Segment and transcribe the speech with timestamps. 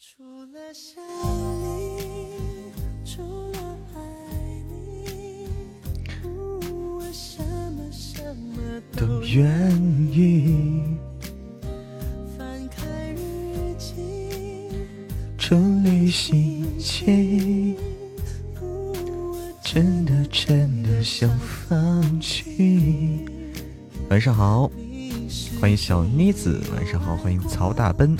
[0.00, 1.02] 除了想
[1.60, 2.70] 你，
[3.04, 3.20] 除
[3.50, 3.58] 了
[3.96, 3.98] 爱
[4.70, 5.48] 你，
[6.06, 6.28] 可
[6.72, 7.42] 我什
[7.72, 9.44] 么什么都愿
[10.12, 10.96] 意。
[12.38, 14.70] 翻开日记，
[15.36, 17.76] 整理心情，
[18.60, 23.26] 我真的真的想放弃。
[24.10, 24.70] 晚上好，
[25.60, 26.62] 欢迎小妮子。
[26.72, 28.16] 晚上好，欢迎曹大奔。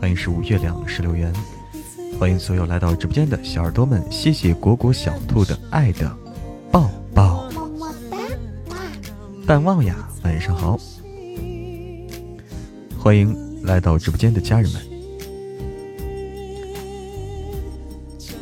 [0.00, 1.32] 欢迎十五月亮十六元。
[2.18, 6.14] 欢迎所有来到直播间的小耳朵们，谢谢果果小兔的爱的
[6.70, 7.50] 抱抱。
[7.50, 7.94] 么么
[8.68, 8.76] 哒，
[9.46, 10.78] 淡忘呀，晚上好。
[12.98, 14.82] 欢迎来到直播间的家人们。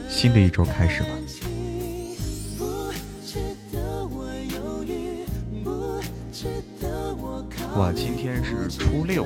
[0.08, 1.08] 新的一周开始了，
[7.76, 7.92] 哇！
[7.92, 9.24] 今天是初六，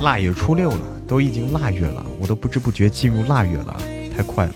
[0.00, 3.76] 腊月初六了，都已经腊月了，我都不知不觉进入腊月了，
[4.16, 4.54] 太快了，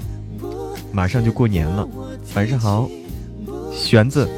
[0.92, 1.86] 马上就过年了。
[2.34, 2.88] 晚上好，
[3.72, 4.28] 玄子，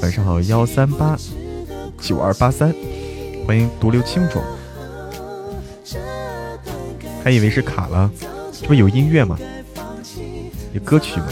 [0.00, 1.18] 晚上好，幺三八
[2.00, 2.72] 九二八三，
[3.46, 4.40] 欢迎独留青冢，
[7.24, 8.10] 还以为是卡了，
[8.52, 9.36] 这不有音乐吗？
[10.72, 11.26] 有歌曲吗？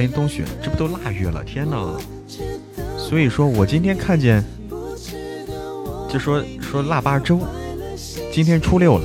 [0.00, 1.44] 欢迎冬雪，这不都腊月了？
[1.44, 2.00] 天呐！
[2.96, 4.42] 所以说我今天看见，
[6.08, 7.38] 就说说腊八粥，
[8.32, 9.04] 今天初六了，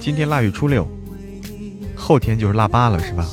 [0.00, 0.88] 今天腊月初六，
[1.94, 3.28] 后天就是腊八了，是吧？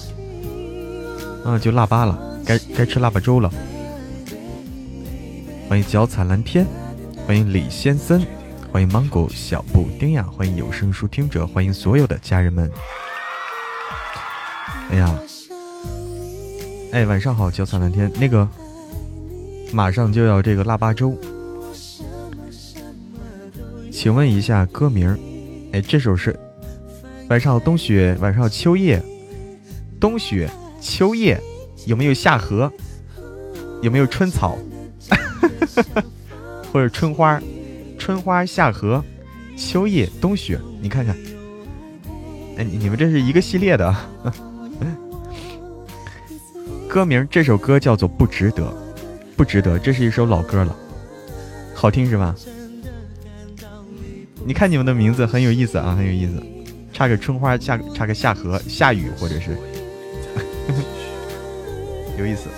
[1.45, 3.49] 啊，就腊八了，该该吃腊八粥了。
[5.69, 6.67] 欢迎脚踩蓝天，
[7.25, 8.27] 欢迎李先森，
[8.73, 12.69] 欢迎芒果小布丁呀，欢迎有声书听者，欢迎所有的家人们。
[14.89, 15.19] 哎呀，
[16.91, 18.11] 哎，晚上好，脚踩蓝天。
[18.19, 18.47] 那个，
[19.71, 21.15] 马上就要这个腊八粥，
[23.91, 25.15] 请问一下歌名？
[25.71, 26.37] 哎，这首是
[27.29, 28.99] 晚上好冬雪，晚上好秋叶，
[29.99, 30.49] 冬雪
[30.81, 31.39] 秋叶
[31.85, 32.71] 有没有夏荷？
[33.83, 34.57] 有没有春草？
[35.07, 35.15] 哈
[35.75, 36.03] 哈哈
[36.73, 37.39] 或者春花，
[37.99, 39.05] 春花夏荷，
[39.55, 41.15] 秋叶冬雪，你看看，
[42.57, 43.95] 哎，你们这是一个系列的。
[46.89, 48.63] 歌名这首歌叫做《不值得》，
[49.37, 50.75] 不值得，这是一首老歌了，
[51.75, 52.35] 好听是吧？
[54.43, 56.41] 你看你们的名字很有意思啊，很有意思，
[56.91, 59.55] 插个春花，下插个夏荷，下雨或者是，
[62.17, 62.49] 有意思。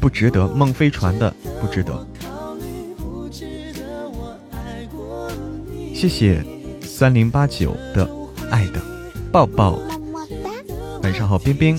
[0.00, 1.30] 不值得，孟飞传的
[1.60, 2.06] 不值得。
[5.92, 6.42] 谢谢
[6.80, 8.08] 三零八九的
[8.50, 8.80] 爱的
[9.30, 9.78] 抱抱。
[11.02, 11.78] 晚上好，冰冰。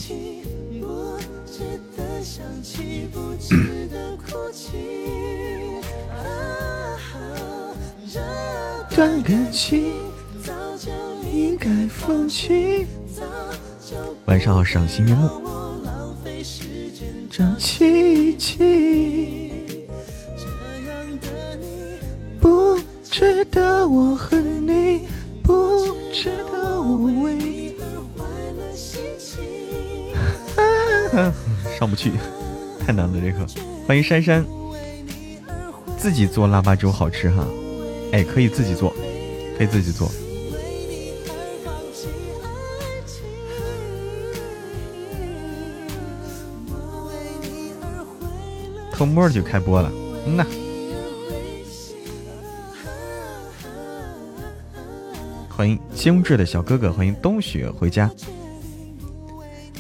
[8.96, 9.94] 段感情
[10.44, 10.92] 早就
[11.32, 12.88] 应该放弃。
[14.26, 15.30] 晚上好，赏心悦目。
[17.30, 18.87] 张琪琪，
[31.98, 32.12] 去，
[32.86, 33.46] 太难了这个。
[33.86, 34.46] 欢迎珊珊，
[35.98, 37.46] 自己做腊八粥好吃哈，
[38.14, 38.94] 哎，可以自己做，
[39.58, 40.10] 可以自己做。
[48.92, 49.92] 偷摸就开播了，
[50.26, 50.46] 嗯呐。
[55.50, 58.12] 欢迎精致的小哥哥，欢迎冬雪回家。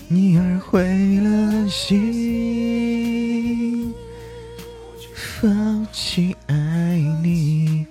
[0.09, 2.03] 你而毁了心，
[5.13, 6.55] 放弃爱
[7.21, 7.85] 你，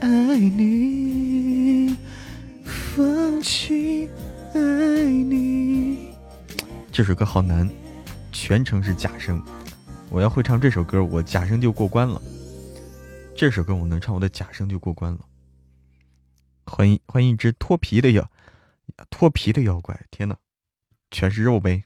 [0.00, 1.94] 爱你，
[2.64, 4.08] 放弃
[4.54, 4.60] 爱
[5.04, 6.08] 你。
[6.90, 7.68] 这首歌好难，
[8.32, 9.44] 全程是假声。
[10.08, 12.18] 我要会唱这首歌，我假声就过关了。
[13.36, 15.18] 这首歌我能唱，我的假声就过关了。
[16.64, 18.26] 欢迎欢迎一只脱皮的妖，
[19.10, 20.00] 脱皮的妖怪！
[20.10, 20.34] 天呐，
[21.10, 21.82] 全是肉呗！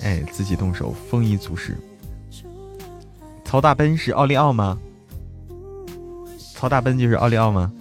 [0.00, 1.76] 哎，自己动手，丰衣足食。
[3.44, 4.78] 曹大奔是奥利奥吗？
[6.54, 7.72] 曹大奔就是奥利奥吗？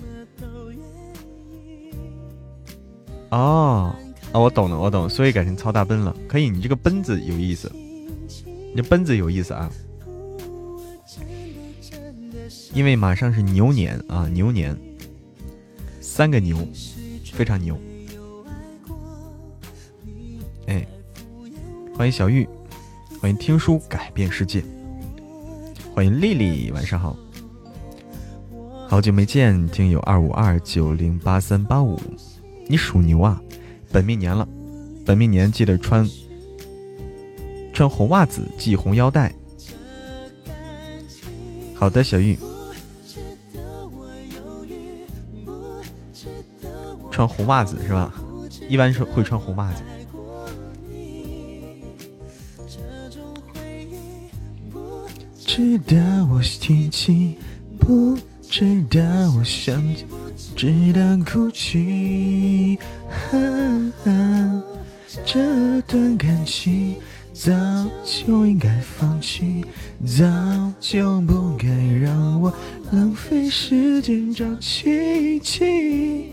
[3.29, 3.95] 哦。
[4.31, 6.15] 啊，我懂了，我懂，所以改成曹大奔了。
[6.27, 9.71] 可以，你这个奔字有意思，你这奔字有意思啊。
[12.73, 14.77] 因为马上是牛年啊，牛年。
[15.99, 16.57] 三个牛，
[17.33, 17.79] 非常牛。
[20.69, 20.85] 哎，
[21.97, 22.47] 欢迎小玉，
[23.19, 24.63] 欢迎听书改变世界，
[25.95, 27.17] 欢迎丽丽，晚上好，
[28.87, 31.99] 好久没见，听友二五二九零八三八五，
[32.67, 33.41] 你属牛啊，
[33.91, 34.47] 本命年了，
[35.03, 36.07] 本命年记得穿
[37.73, 39.33] 穿红袜子，系红腰带。
[41.73, 42.37] 好的，小玉。
[47.09, 48.13] 穿红袜子是吧？
[48.69, 49.81] 一般是会穿红袜子。
[55.51, 55.97] 知道
[56.31, 57.35] 我提起，
[57.79, 59.01] 不知道
[59.35, 60.05] 我想起，
[60.55, 62.77] 知道哭泣。
[65.25, 66.95] 这段感情
[67.33, 67.51] 早
[68.05, 69.65] 就应该放弃，
[70.05, 70.23] 早
[70.79, 71.67] 就不该
[71.99, 72.53] 让我
[72.91, 76.29] 浪费时间找奇迹。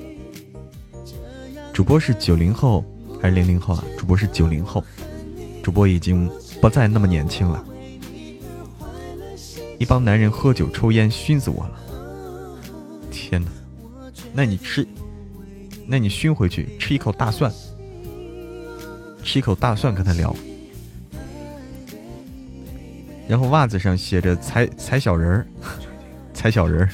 [1.72, 2.84] 主播是九零后
[3.18, 3.82] 还是零零后啊？
[3.96, 4.84] 主播是九零后，
[5.62, 6.30] 主播已经
[6.60, 7.64] 不再那么年轻了。
[9.78, 11.80] 一帮男人喝酒抽烟熏死我了！
[13.10, 13.50] 天哪，
[14.32, 14.86] 那你吃，
[15.86, 17.52] 那你熏回去吃一口大蒜，
[19.22, 20.34] 吃一口大蒜跟他聊，
[23.28, 25.46] 然后袜子上写着“踩踩小人儿”，
[26.32, 26.90] 踩小人儿。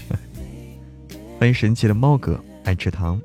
[1.39, 3.21] 欢迎神奇的猫哥，爱吃糖。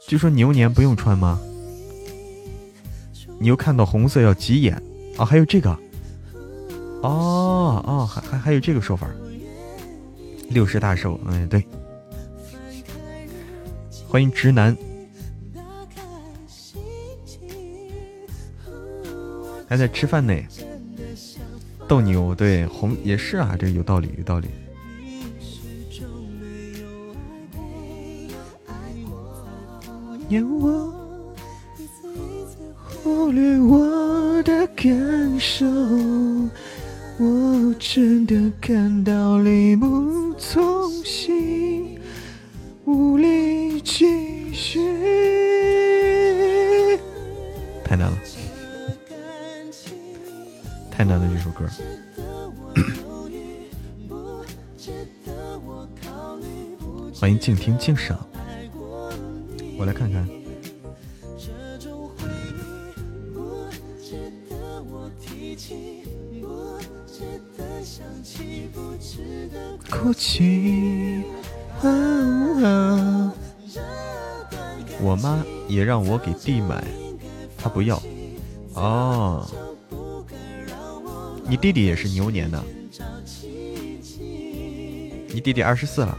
[0.00, 1.40] 据说牛年不用穿吗？
[3.38, 4.80] 你又看到红色要急眼
[5.16, 5.24] 啊？
[5.24, 5.76] 还有这个，
[7.02, 9.08] 哦哦，还还还有这个说法。
[10.48, 11.66] 六十大寿，哎对，
[14.06, 14.76] 欢迎直男，
[19.66, 20.34] 还在吃饭呢。
[21.88, 24.48] 斗牛对红也是啊，这有道理有道理。
[30.30, 30.94] 让我
[32.86, 35.66] 忽略我的感受，
[37.22, 41.96] 我真的感到力不从心，
[42.84, 44.80] 无力继续。
[47.84, 48.18] 太难了，
[50.90, 51.64] 太难了这首歌。
[57.14, 58.18] 欢迎静听静赏。
[59.78, 60.41] 我来看看。
[70.02, 71.22] 哭泣。
[75.00, 76.82] 我妈也让我给弟买，
[77.56, 78.02] 他不要。
[78.74, 79.48] 哦，
[81.46, 82.60] 你弟弟也是牛年的，
[85.28, 86.18] 你弟弟二十四了。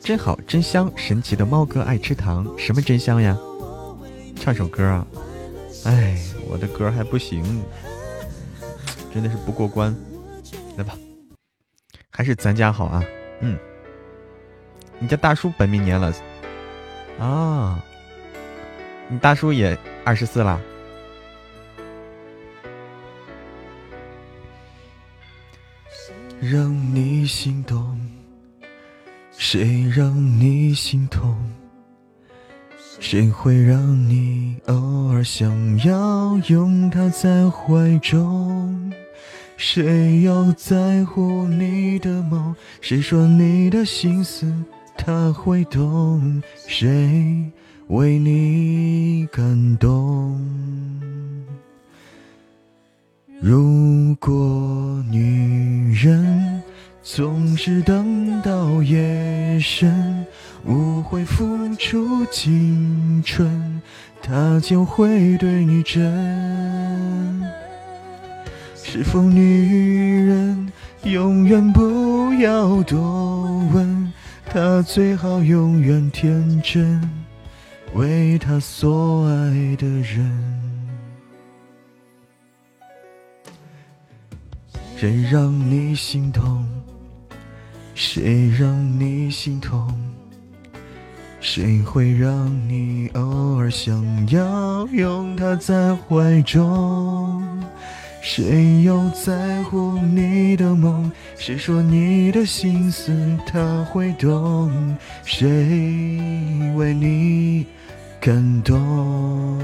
[0.00, 0.90] 真好，真香！
[0.96, 3.38] 神奇的猫哥爱吃糖，什么真香呀？
[4.34, 5.06] 唱首歌啊！
[5.84, 6.18] 哎，
[6.48, 7.44] 我的歌还不行，
[9.14, 9.94] 真的是不过关。
[10.76, 10.96] 来吧，
[12.18, 13.00] 还是咱家好啊。
[13.38, 13.56] 嗯，
[14.98, 16.12] 你家大叔本命年了
[17.20, 17.80] 啊？
[19.06, 20.60] 你大叔也二十四了？
[26.40, 28.00] 让你心动。
[29.30, 31.38] 谁让你心痛？
[32.98, 35.48] 谁会让你偶尔想
[35.84, 38.92] 要拥他在怀中？
[39.58, 42.54] 谁又在乎你的梦？
[42.80, 44.50] 谁说你的心思
[44.96, 46.40] 他会懂？
[46.68, 47.50] 谁
[47.88, 50.40] 为你感动？
[53.40, 56.62] 如果女人。
[57.10, 60.26] 总是等到夜深，
[60.66, 63.80] 无悔付出青春，
[64.20, 66.04] 他就会对你真。
[68.90, 70.72] 是否女人
[71.04, 74.10] 永远不要多问，
[74.46, 76.98] 她最好永远天真，
[77.92, 80.32] 为她所爱的人。
[84.96, 86.66] 谁让你心痛？
[87.94, 89.86] 谁让你心痛？
[91.40, 97.47] 谁会让你偶尔想要拥她在怀中？
[98.30, 101.10] 谁又在乎你的梦？
[101.34, 103.10] 谁说你的心思
[103.46, 104.94] 他会懂？
[105.24, 105.48] 谁
[106.76, 107.64] 为你
[108.20, 109.58] 感动？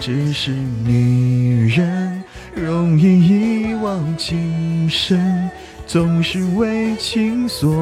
[0.00, 2.24] 只是女人
[2.54, 5.50] 容易一往情深。
[5.86, 7.76] 总是为情所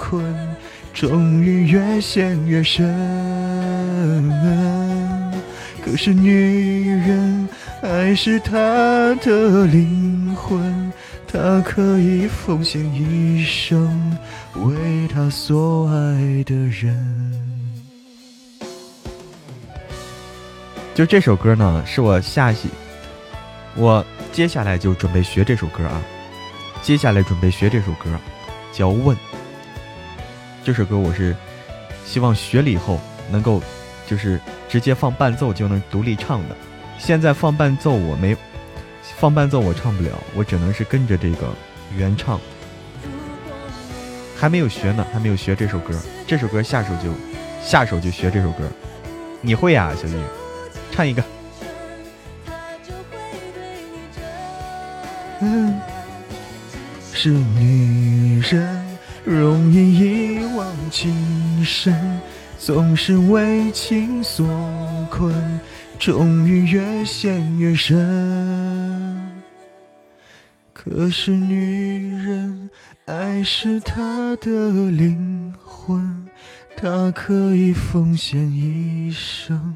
[0.00, 0.34] 困，
[0.92, 2.84] 终于越陷越深。
[5.90, 7.48] 可是女人
[7.80, 8.52] 爱是她
[9.22, 10.92] 的灵魂，
[11.26, 14.18] 她可以奉献一生
[14.56, 17.32] 为她所爱的人。
[20.94, 22.68] 就这首歌呢，是我下戏，
[23.74, 26.02] 我接下来就准备学这首歌啊。
[26.82, 28.10] 接下来准备学这首歌，
[28.74, 29.16] 叫《问》。
[30.62, 31.34] 这首歌我是
[32.04, 33.62] 希望学了以后能够，
[34.06, 36.56] 就是直接放伴奏就能独立唱的。
[36.98, 38.36] 现在放伴奏我没
[39.16, 41.48] 放伴奏，我唱不了，我只能是跟着这个
[41.96, 42.38] 原唱。
[44.36, 45.98] 还没有学呢，还没有学这首歌。
[46.26, 47.12] 这首歌下手就
[47.64, 48.68] 下手就学这首歌，
[49.40, 50.20] 你会呀，小玉？
[50.92, 51.24] 唱一个。
[55.40, 55.80] 嗯。
[57.20, 59.98] 是女人容易
[60.38, 62.20] 一往情深，
[62.68, 64.46] 总是为情所
[65.10, 65.58] 困，
[65.98, 69.42] 终于越陷越深。
[70.74, 72.68] 可是女人
[73.06, 76.28] 爱是她的灵魂，
[76.76, 79.74] 她可以奉献一生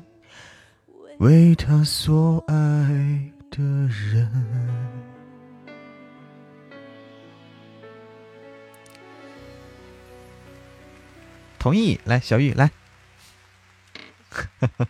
[1.16, 2.54] 为她所爱
[3.50, 4.30] 的人。
[11.58, 12.70] 同意，来，小玉来，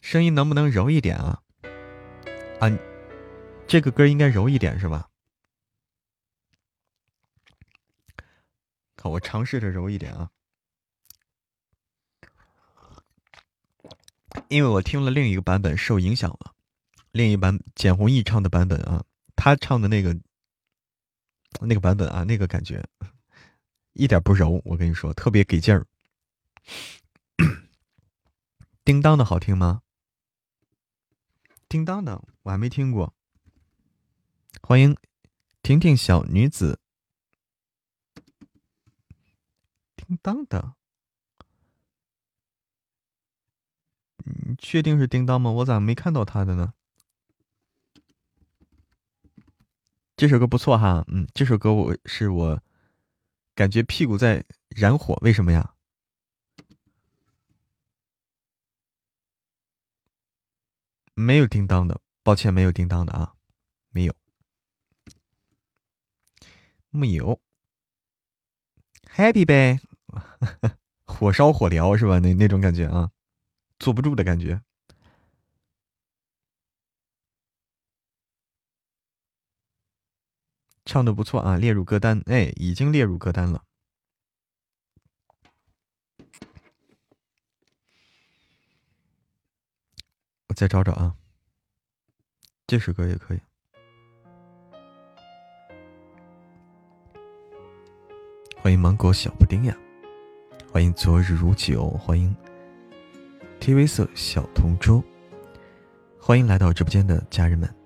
[0.00, 1.42] 声音能不能柔一点啊？
[2.60, 2.70] 啊，
[3.66, 5.10] 这个歌应该柔一点是吧？
[9.02, 10.30] 好，我尝试着柔一点啊，
[14.48, 16.54] 因为我听了另一个版本受影响了，
[17.10, 19.04] 另一版简弘亦唱的版本啊，
[19.34, 20.16] 他唱的那个。
[21.60, 22.84] 那个版本啊，那个感觉
[23.92, 25.86] 一点不柔，我跟你说，特别给劲儿。
[28.84, 29.82] 叮当的好听吗？
[31.68, 33.12] 叮当的我还没听过。
[34.62, 34.96] 欢迎
[35.62, 36.78] 婷婷小女子。
[39.96, 40.74] 叮当的，
[44.18, 45.50] 你确定是叮当吗？
[45.50, 46.74] 我咋没看到他的呢？
[50.16, 52.62] 这首歌不错哈，嗯，这首歌我是我
[53.54, 55.74] 感觉屁股在燃火，为什么呀？
[61.14, 63.34] 没有叮当的，抱歉，没有叮当的啊，
[63.90, 64.14] 没有，
[66.90, 67.38] 木有
[69.14, 69.80] ，Happy 呗，
[71.04, 72.18] 火烧火燎是吧？
[72.20, 73.10] 那那种感觉啊，
[73.78, 74.62] 坐不住的感觉。
[80.86, 82.22] 唱的不错啊，列入歌单。
[82.26, 83.64] 哎，已经列入歌单了。
[90.48, 91.16] 我再找找啊，
[92.68, 93.40] 这首歌也可以。
[98.56, 99.76] 欢迎芒果小布丁呀，
[100.72, 102.34] 欢迎昨日如酒，欢迎
[103.60, 105.02] TV 色小同桌，
[106.20, 107.85] 欢迎来到直播间的家人们。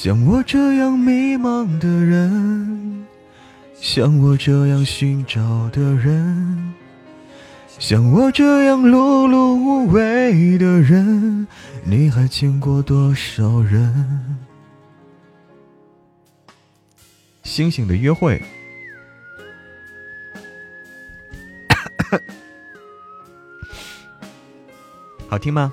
[0.00, 3.04] 像我这样迷茫的人，
[3.74, 6.72] 像我这样寻找的人，
[7.80, 11.48] 像我这样碌碌无为的人，
[11.82, 14.36] 你还见过多少人？
[17.42, 18.40] 星星的约会，
[25.28, 25.72] 好听吗？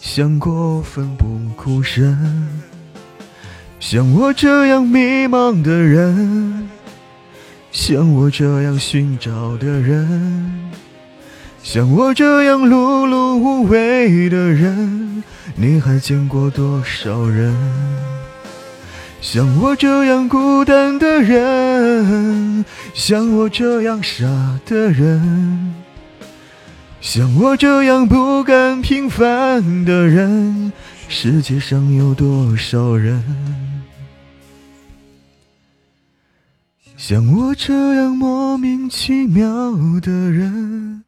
[0.00, 1.26] 想过奋不
[1.56, 2.16] 顾身？
[3.80, 6.68] 像我这样迷茫的人，
[7.72, 10.70] 像我这样寻找的人，
[11.62, 15.22] 像我这样碌碌无为的人，
[15.56, 17.54] 你还见过多少人？
[19.20, 22.64] 像我这样孤单的人，
[22.94, 24.26] 像我这样傻
[24.64, 25.74] 的人，
[27.00, 30.72] 像我这样不甘平凡的人，
[31.08, 33.22] 世界上有多少人？
[36.96, 39.46] 像我这样莫名其妙
[40.00, 41.04] 的人，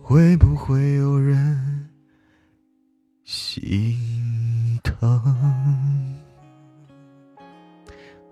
[0.00, 1.88] 会不会有人
[3.24, 3.98] 心
[4.82, 5.20] 疼？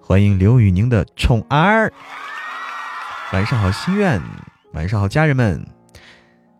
[0.00, 1.92] 欢迎刘宇宁的宠儿，
[3.32, 4.22] 晚上好，心愿，
[4.72, 5.66] 晚上好，家人们，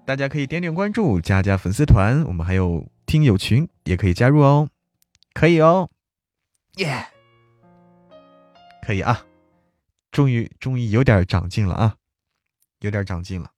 [0.04, 4.68] 大家可以点点关注，加加粉丝团，我们还有听友群，也可以加入哦，
[5.32, 5.88] 可以哦，
[6.76, 7.06] 耶，
[8.82, 9.24] 可以啊，
[10.10, 11.96] 终于终于有点长进了啊，
[12.80, 13.52] 有点长进了，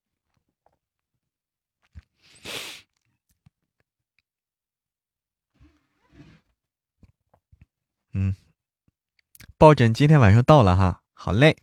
[8.12, 8.36] 嗯。
[9.56, 11.56] 抱枕今天晚上到了哈，好嘞。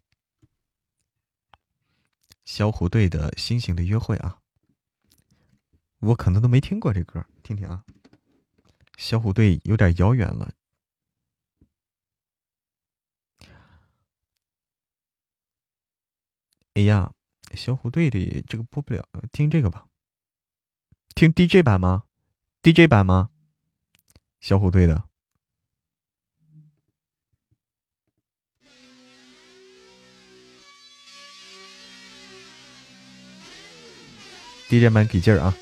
[2.46, 4.38] 小虎队的《星星的约会》啊，
[6.00, 7.84] 我可能都没听过这歌，听听啊。
[8.98, 10.53] 小虎队有点遥远了。
[16.74, 17.12] 哎呀，
[17.53, 19.88] 小虎队的这个播不了，听这个吧。
[21.15, 22.03] 听 DJ 版吗
[22.62, 23.29] ？DJ 版吗？
[24.39, 25.03] 小虎队的。
[34.69, 35.54] DJ 版给劲儿啊！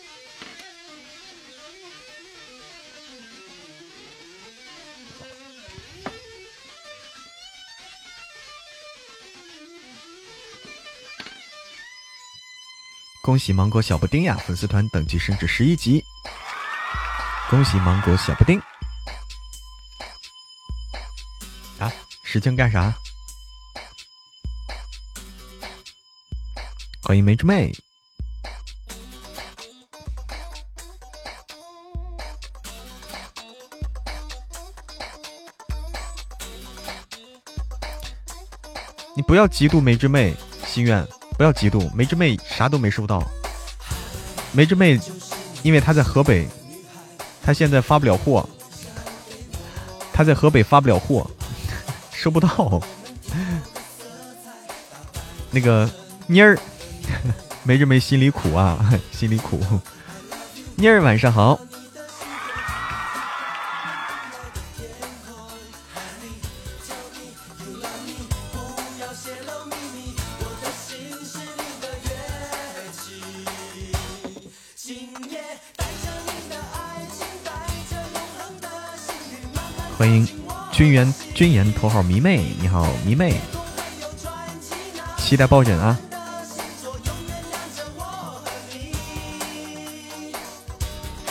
[13.27, 16.01] 恭喜芒果小布丁呀，粉丝团等级升至十一级！
[17.49, 18.57] 恭喜芒果小布丁！
[21.77, 21.91] 啊，
[22.23, 22.95] 使劲干啥？
[27.03, 27.69] 欢迎梅之妹。
[39.17, 40.33] 你不要嫉妒梅之妹，
[40.65, 41.05] 心愿
[41.37, 43.23] 不要嫉妒梅之妹，啥都没收到。
[44.51, 44.99] 梅之妹，
[45.61, 46.47] 因为她在河北，
[47.43, 48.47] 她现在发不了货，
[50.11, 51.29] 她在河北发不了货，
[52.11, 52.81] 收不到。
[55.51, 55.89] 那个
[56.25, 56.57] 妮儿，
[57.63, 58.77] 梅之妹心里苦啊，
[59.13, 59.59] 心里苦。
[60.75, 61.59] 妮儿晚上好。
[80.77, 83.33] 君言君言头号迷妹，你好迷妹，
[85.17, 85.97] 期待抱枕啊！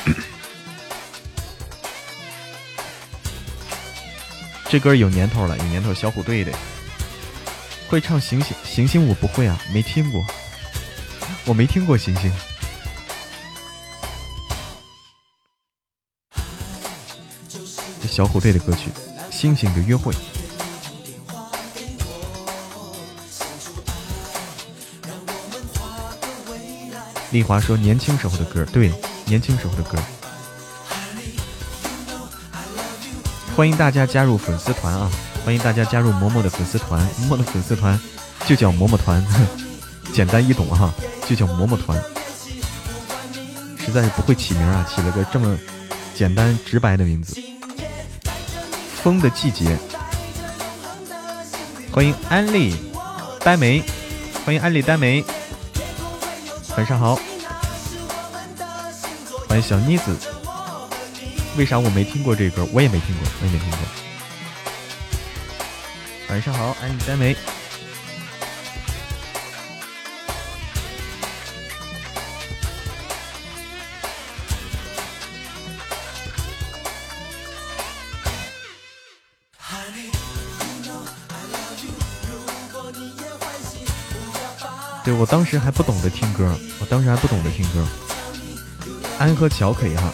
[4.68, 6.50] 这歌有年头了，有年头，小虎队的，
[7.88, 10.20] 会唱星星星星，我不会啊，没听过，
[11.44, 12.12] 我没听过星。
[12.16, 12.32] 星。
[18.08, 18.90] 小虎队的歌曲
[19.36, 20.10] 《星星的约会》。
[27.30, 28.90] 丽华说：“年轻时候的歌，对，
[29.26, 29.98] 年轻时候的歌。”
[33.54, 35.10] 欢迎大家加入粉丝团啊！
[35.44, 38.00] 欢迎大家加入嬷嬷的粉丝团，嬷嬷的粉丝团
[38.46, 39.22] 就叫嬷嬷团，
[40.14, 40.90] 简单易懂哈，
[41.28, 42.02] 就叫嬷嬷团。
[43.84, 45.58] 实在是不会起名啊，起了个这么
[46.14, 47.38] 简单直白的名字。
[49.06, 49.78] 风的季节，
[51.92, 52.74] 欢迎安利
[53.38, 53.80] 呆梅，
[54.44, 55.24] 欢迎安利呆梅，
[56.76, 57.16] 晚上好，
[59.48, 60.16] 欢迎小妮子。
[61.56, 62.66] 为啥我没听过这歌？
[62.72, 63.78] 我也没听过，我也没听过。
[66.30, 67.36] 晚上好，安利呆梅。
[85.28, 87.84] 当时还不懂得听歌，我当时还不懂得听歌。
[89.18, 90.12] 安和桥可以哈。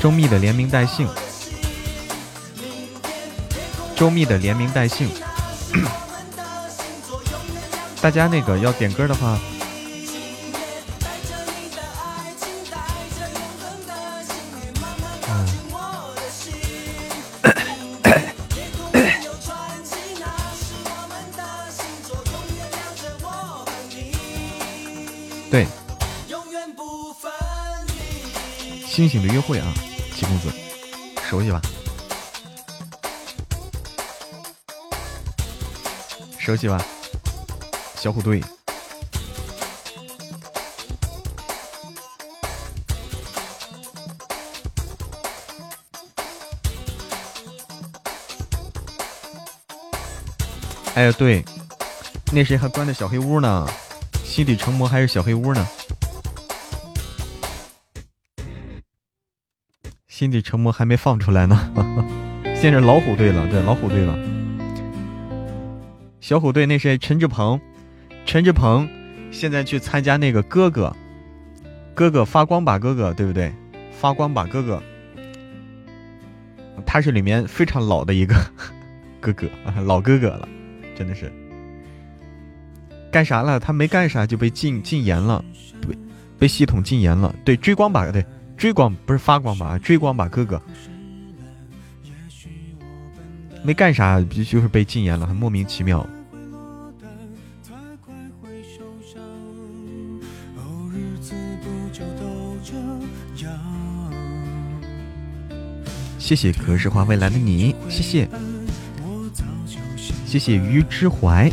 [0.00, 1.08] 周密的连名带姓，
[3.96, 5.08] 周密的连名带姓。
[8.02, 9.38] 大家那个要点歌的话。
[29.46, 29.72] 会啊，
[30.12, 30.48] 七公子，
[31.22, 31.62] 熟悉吧？
[36.36, 36.84] 熟悉吧？
[37.94, 38.42] 小虎队。
[50.94, 51.44] 哎呀，对，
[52.32, 53.68] 那谁还关着小黑屋呢？
[54.24, 55.68] 心底成魔还是小黑屋呢？
[60.16, 61.70] 心底成魔还没放出来呢，
[62.56, 64.18] 现在老虎队了，对，老虎队了。
[66.22, 66.96] 小虎队那谁？
[66.96, 67.60] 陈志鹏，
[68.24, 68.88] 陈志鹏
[69.30, 70.90] 现在去参加那个哥哥，
[71.94, 73.52] 哥哥发光吧哥哥，对不对？
[73.92, 74.82] 发光吧哥哥，
[76.86, 78.34] 他是里面非常老的一个
[79.20, 79.46] 哥哥，
[79.84, 80.48] 老哥哥了，
[80.96, 81.30] 真的是。
[83.12, 83.60] 干啥了？
[83.60, 85.44] 他没干啥就被禁禁言了，
[85.86, 85.98] 被
[86.38, 87.34] 被系统禁言了。
[87.44, 88.24] 对，追光吧，对。
[88.56, 89.78] 追光不是发光吧？
[89.78, 90.60] 追光吧，哥哥，
[93.62, 96.06] 没干啥，就是被禁言了，很莫名其妙。
[106.18, 108.28] 谢谢格式化未来的你，谢谢，
[110.26, 111.48] 谢谢于之怀，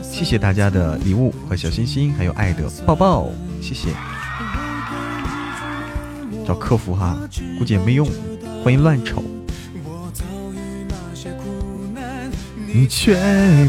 [0.00, 3.28] 谢谢大家的礼物和小心心，还有爱的抱抱，
[3.60, 3.88] 谢谢。
[6.46, 7.18] 找客服哈，
[7.58, 8.06] 估计也没用。
[8.62, 9.22] 欢迎乱瞅，
[12.66, 13.16] 你却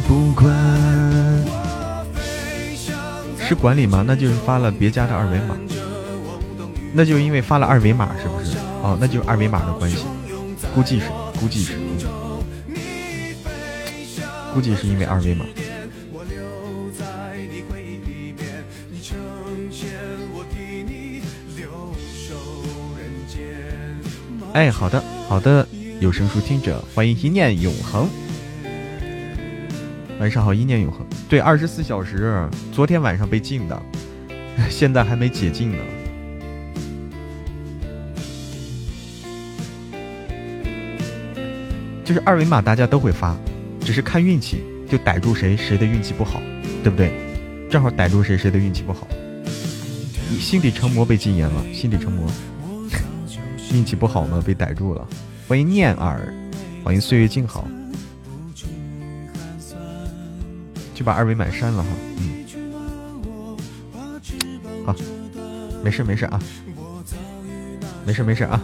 [0.07, 0.53] 不管。
[3.47, 4.03] 是管理吗？
[4.07, 5.55] 那就是发了别家的二维码。
[6.93, 8.57] 那就因为发了二维码，是不是？
[8.81, 9.97] 哦，那就是二维码的关系。
[10.73, 11.05] 估计是，
[11.39, 11.73] 估计是，
[14.53, 15.45] 估计是因为二维码。
[24.55, 25.67] 哎，好的，好的，
[25.99, 28.07] 有声书听者，欢迎一念永恒。
[30.17, 31.05] 晚上好，一念永恒。
[31.27, 33.77] 对，二十四小时，昨天晚上被禁的，
[34.71, 35.77] 现在还没解禁呢。
[42.05, 43.35] 就是二维码，大家都会发，
[43.81, 46.41] 只是看运气，就逮住谁谁的运气不好，
[46.81, 47.11] 对不对？
[47.69, 49.05] 正好逮住谁谁的运气不好。
[50.31, 52.25] 你心底成魔被禁言了，心底成魔。
[53.73, 55.07] 运气不好呢，被逮住了。
[55.47, 56.33] 欢迎念儿，
[56.83, 57.67] 欢迎岁月静好，
[60.93, 61.89] 就把二维码删了哈。
[62.17, 62.45] 嗯，
[64.85, 64.95] 好，
[65.83, 66.39] 没事没事啊，
[68.05, 68.61] 没事没事啊。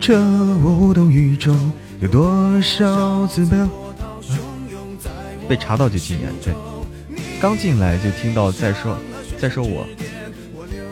[0.00, 0.18] 这
[0.64, 3.58] 无动于衷，有多少次被
[5.46, 6.54] 被查到就禁言，对。
[7.40, 8.98] 刚进来就听到在说，
[9.38, 9.86] 在说我，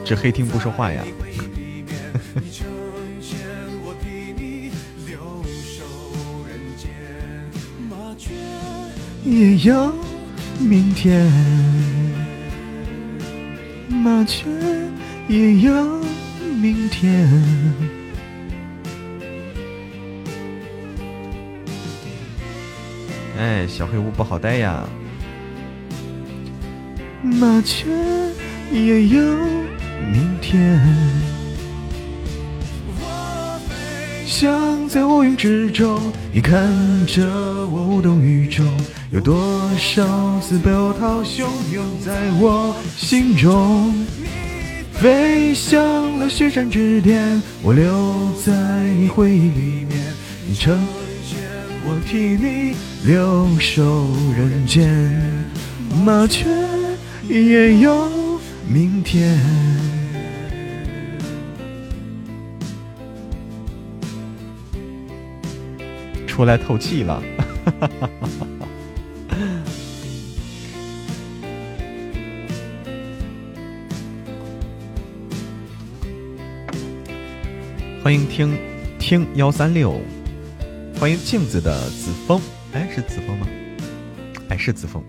[0.04, 1.02] 只黑听不说话呀。
[9.24, 9.92] 也有
[10.60, 11.26] 明天，
[13.88, 14.46] 麻雀
[15.26, 16.00] 也有
[16.40, 17.28] 明天。
[23.36, 24.88] 哎，小黑屋不好待呀。
[27.26, 27.86] 麻雀
[28.72, 29.20] 也有
[30.12, 30.80] 明天。
[34.24, 36.00] 想在乌云之中，
[36.32, 36.70] 你看
[37.06, 37.26] 着
[37.66, 38.66] 我无动于衷。
[39.10, 43.94] 有多少次波涛汹涌在我心中？
[44.92, 48.52] 飞向了雪山之巅，我留在
[48.98, 49.98] 你回忆里面。
[50.48, 50.74] 你成
[51.24, 51.38] 仙，
[51.84, 55.12] 我替你留守人间。
[56.04, 56.46] 麻雀。
[57.28, 58.08] 也有
[58.68, 59.38] 明天。
[66.26, 67.22] 出来透气了，
[67.64, 68.18] 哈哈哈！
[78.02, 78.56] 欢迎听
[78.98, 79.98] 听幺三六，
[81.00, 82.40] 欢迎镜子的子枫，
[82.72, 83.46] 哎，是子枫吗？
[84.50, 85.02] 哎，是子枫。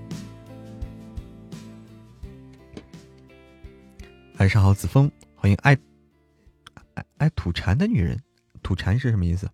[4.39, 5.76] 晚上好，子枫，欢迎爱
[6.93, 8.23] 爱爱吐禅的女人，
[8.62, 9.50] 吐禅是什么意思？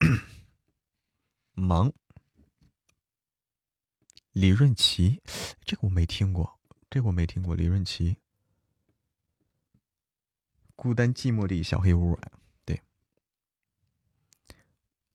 [1.52, 1.92] 忙。
[4.32, 5.20] 李润琪，
[5.66, 6.58] 这个我没听过，
[6.88, 7.54] 这个我没听过。
[7.54, 8.16] 李润琪。
[10.74, 12.18] 孤单寂寞的小黑屋，
[12.64, 12.80] 对，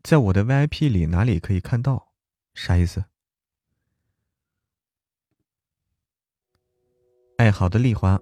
[0.04, 2.14] 在我的 VIP 里哪里可以看到？
[2.54, 3.06] 啥意思？
[7.38, 8.20] 哎，好的，丽华，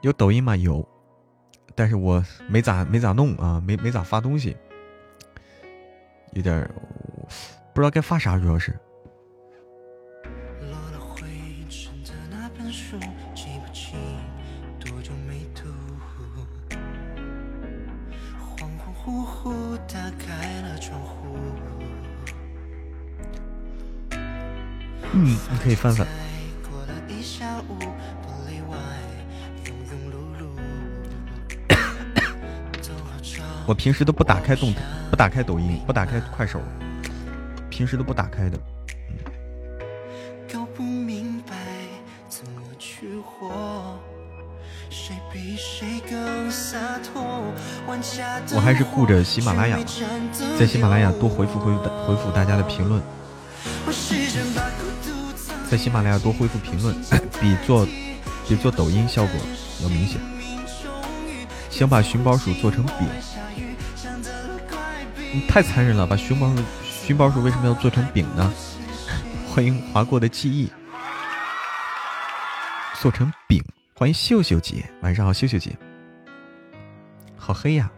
[0.00, 0.56] 有抖音吗？
[0.56, 0.88] 有，
[1.74, 4.56] 但是我没咋没咋弄啊，没没咋发东西，
[6.32, 6.66] 有点
[7.74, 8.74] 不知道该发啥，主要是。
[25.84, 26.06] 你可以翻翻。
[33.66, 36.60] 我平时都不打开动态，不打开抖音，不打开快手，
[37.68, 38.58] 平时都不打开的。
[48.54, 49.76] 我还是顾着喜马拉雅，
[50.58, 53.02] 在喜马拉雅多回复回复回复大家的评论。
[55.70, 56.94] 在喜马拉雅多恢复评论，
[57.40, 57.86] 比做
[58.48, 59.40] 比做抖音效果
[59.82, 60.20] 要明显。
[61.70, 63.08] 想把寻宝鼠做成饼，
[65.32, 66.06] 你太残忍了！
[66.06, 66.52] 把寻宝
[66.84, 68.52] 寻宝鼠为什么要做成饼呢？
[69.52, 70.70] 欢迎划过的记忆，
[73.00, 73.60] 做成饼。
[73.96, 75.76] 欢迎秀秀姐，晚上好，秀秀姐，
[77.36, 77.90] 好黑呀！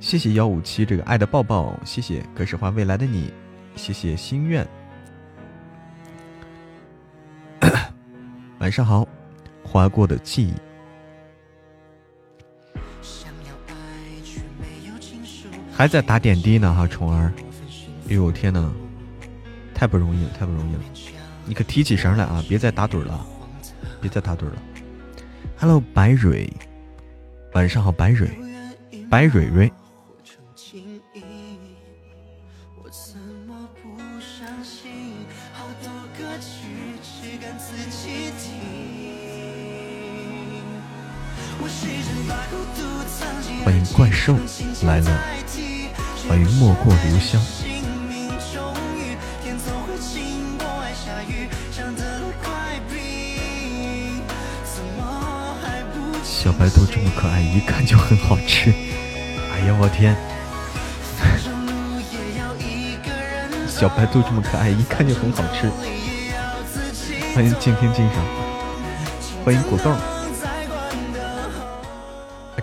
[0.00, 3.32] 谢谢幺五七这个爱的抱抱，谢谢格式化未来的你，
[3.76, 4.66] 谢谢心愿。
[8.60, 9.08] 晚上好，
[9.64, 10.54] 划过的记忆。
[15.72, 17.32] 还在打点滴呢哈，宠儿。
[18.10, 18.70] 哎呦天呐，
[19.74, 20.80] 太不容易了，太不容易了！
[21.46, 23.26] 你可提起神来啊，别再打盹了，
[23.98, 24.56] 别再打盹了。
[25.56, 26.46] Hello，白蕊，
[27.54, 28.28] 晚上好，白蕊，
[29.08, 29.72] 白蕊蕊。
[44.90, 45.20] 来了，
[46.28, 47.40] 欢迎莫过留香。
[56.24, 58.72] 小白兔这么可爱，一看就很好吃。
[59.52, 60.16] 哎呀，我天！
[63.70, 65.70] 小白兔这么可爱，一看就很好吃。
[67.32, 68.24] 欢迎静听静赏，
[69.44, 69.96] 欢迎果冻。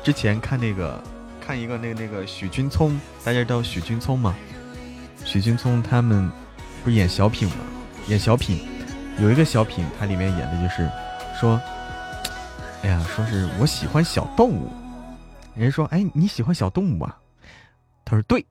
[0.03, 1.01] 之前看那个，
[1.47, 4.35] 看一个那个那个许君聪，大家知道许君聪吗？
[5.23, 6.29] 许君聪他们
[6.83, 7.55] 不是演小品吗？
[8.09, 8.67] 演小品
[9.17, 10.91] 有一个小品，它里面演的就是
[11.39, 11.57] 说，
[12.83, 14.69] 哎呀，说是我喜欢小动物。
[15.55, 17.17] 人家说，哎，你喜欢小动物啊？
[18.03, 18.45] 他说对，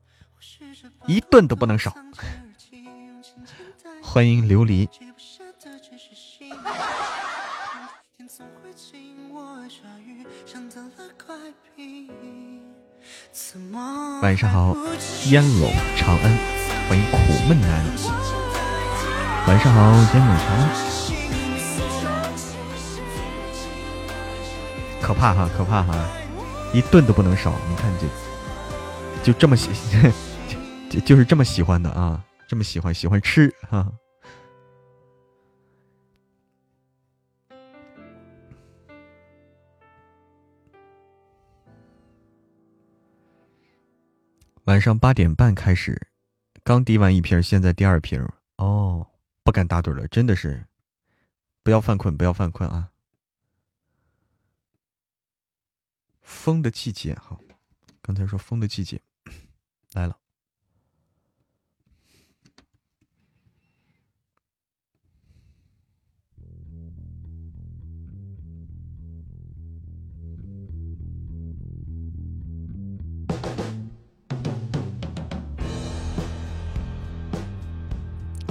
[1.05, 1.95] 一顿都不能少。
[4.01, 4.89] 欢迎琉璃。
[14.21, 14.75] 晚上好，
[15.29, 16.37] 烟笼长安，
[16.89, 17.85] 欢迎苦闷男。
[19.47, 20.69] 晚上好，烟笼长安。
[24.99, 25.93] 可怕哈，可怕哈，
[26.73, 27.53] 一顿都不能少。
[27.69, 28.07] 你看这，
[29.23, 29.69] 就这么喜，
[30.89, 33.85] 就就是这么喜欢的啊，这么喜欢，喜欢吃哈。
[44.67, 46.09] 晚上八点半开始，
[46.61, 48.21] 刚滴完一瓶，现在第二瓶
[48.57, 49.07] 哦，
[49.41, 50.67] 不敢打盹了，真的是，
[51.63, 52.91] 不要犯困，不要犯困啊！
[56.21, 57.39] 风的季节，好，
[58.01, 59.01] 刚才说风的季节
[59.93, 60.19] 来了。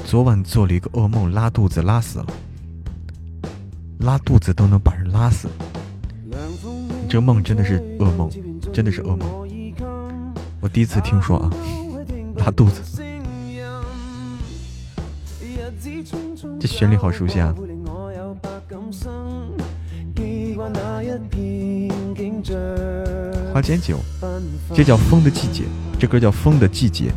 [0.07, 2.27] 昨晚做了一个噩梦，拉肚子拉死了。
[3.99, 5.49] 拉肚子都能把人拉死，
[7.09, 8.31] 这个梦真的是噩梦，
[8.73, 9.29] 真的是噩梦。
[10.61, 11.51] 我第一次听说啊，
[12.37, 13.03] 拉肚子，
[16.61, 17.53] 这旋律好熟悉啊。
[23.53, 23.99] 花间酒，
[24.73, 25.64] 这叫风的季节，
[25.99, 27.11] 这歌叫风的季节。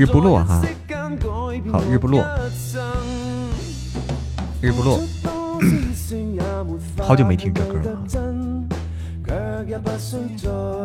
[0.00, 0.62] 日不落哈，
[1.70, 2.24] 好日不落，
[4.62, 4.98] 日不落，
[7.06, 7.98] 好久没听这歌了，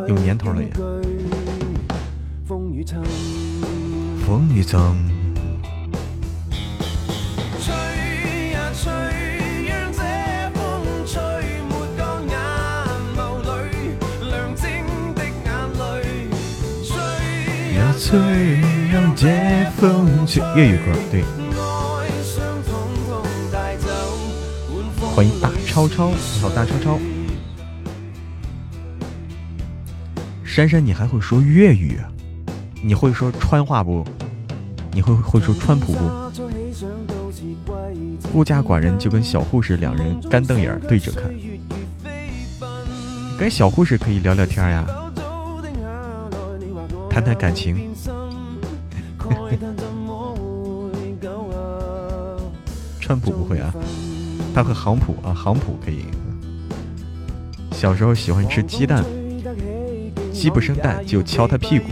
[0.09, 0.69] 有年头了也。
[2.45, 2.73] 风
[4.53, 4.61] 雨
[19.15, 20.55] 层，风雨层。
[20.55, 21.23] 粤语歌，对。
[25.01, 26.99] 欢迎大超超，你好大超超。
[30.43, 31.99] 珊珊，你还会说粤语？
[32.81, 34.05] 你会说川话不？
[34.91, 35.99] 你会会说川普不？
[38.31, 41.23] 孤家寡人就跟小护士两人干瞪眼对着看，
[43.37, 44.85] 跟小护士可以聊聊天呀。
[47.15, 47.95] 谈谈感情，
[52.99, 53.73] 川普不会啊，
[54.53, 56.03] 他会航普啊，航普可以。
[57.71, 59.01] 小时候喜欢吃鸡蛋，
[60.33, 61.85] 鸡不生蛋就敲他屁股。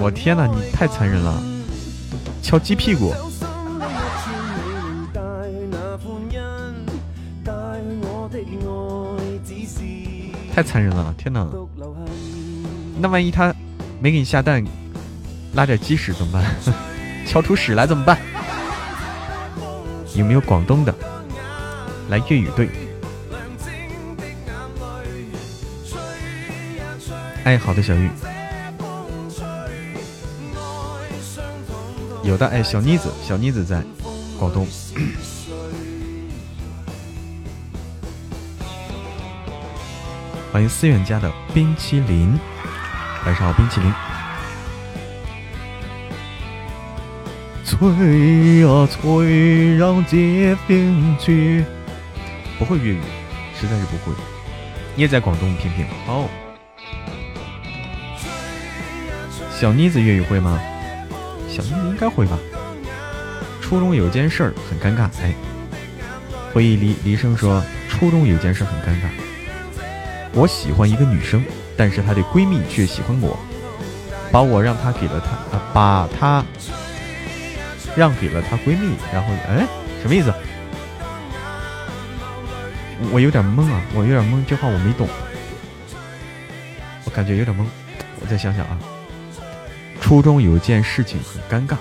[0.00, 1.38] 我天哪，你太残忍了，
[2.40, 3.12] 敲鸡屁股，
[10.54, 11.46] 太残忍了，天哪！
[13.02, 13.52] 那万一他
[14.00, 14.64] 没给你下蛋，
[15.54, 16.44] 拉点鸡屎怎么办？
[17.26, 18.16] 敲出屎来怎么办？
[20.14, 20.94] 有没有广东的？
[22.08, 22.68] 来粤语队。
[27.42, 28.08] 哎，好的，小玉。
[32.22, 33.82] 有的，哎，小妮子，小妮子在
[34.38, 34.64] 广东。
[40.52, 42.38] 欢迎思远家的冰淇淋。
[43.24, 43.92] 晚上，冰淇淋。
[47.64, 51.64] 吹啊吹，让街风去。
[52.58, 53.00] 不会粤语，
[53.58, 54.12] 实在是不会。
[54.96, 55.86] 你也在广东，萍萍。
[56.04, 56.28] 好。
[59.50, 60.60] 小妮子粤语会吗？
[61.48, 62.36] 小妮子应该会吧。
[63.60, 65.32] 初中有件事儿很尴尬，哎。
[66.52, 69.06] 回忆离离生说，初中有件事很尴尬。
[70.34, 71.42] 我喜欢一个女生。
[71.82, 73.36] 但是她的闺蜜却喜欢我，
[74.30, 76.44] 把我让她给了她，把她
[77.96, 79.66] 让给了她闺蜜，然后，哎，
[80.00, 80.32] 什么意思？
[83.10, 85.08] 我有点懵啊，我有点懵，这话我没懂，
[87.04, 87.64] 我感觉有点懵，
[88.20, 88.78] 我再想想啊。
[90.00, 91.76] 初中有一件事情很尴尬，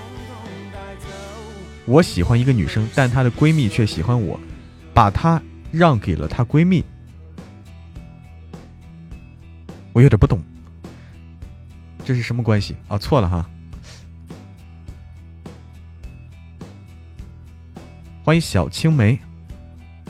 [1.85, 4.39] 我喜欢一个女生，但她的闺蜜却喜欢我，
[4.95, 5.39] 把她
[5.71, 6.83] 让给了她闺蜜。
[9.93, 10.41] 我有点不懂，
[12.05, 12.97] 这是什么关系啊？
[12.97, 13.49] 错了哈！
[18.23, 19.19] 欢迎小青梅。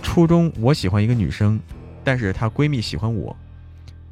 [0.03, 1.59] 初中我喜欢一个女生，
[2.03, 3.35] 但是她闺蜜喜欢我，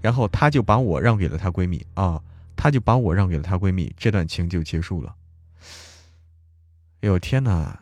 [0.01, 2.19] 然后她就把我让给了她闺蜜啊，
[2.55, 5.15] 她就把我让给了她闺蜜，这段情就结束了。
[7.01, 7.79] 哎呦天哪！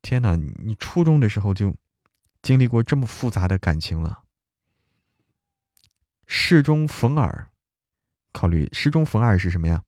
[0.00, 1.74] 天哪，你初中的时候就
[2.42, 4.20] 经历过这么复杂的感情了？
[6.26, 7.50] 适中逢耳，
[8.32, 9.84] 考虑适中逢耳是什么呀？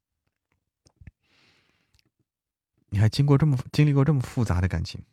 [2.88, 5.04] 你还经过这么经历过这么复杂的感情？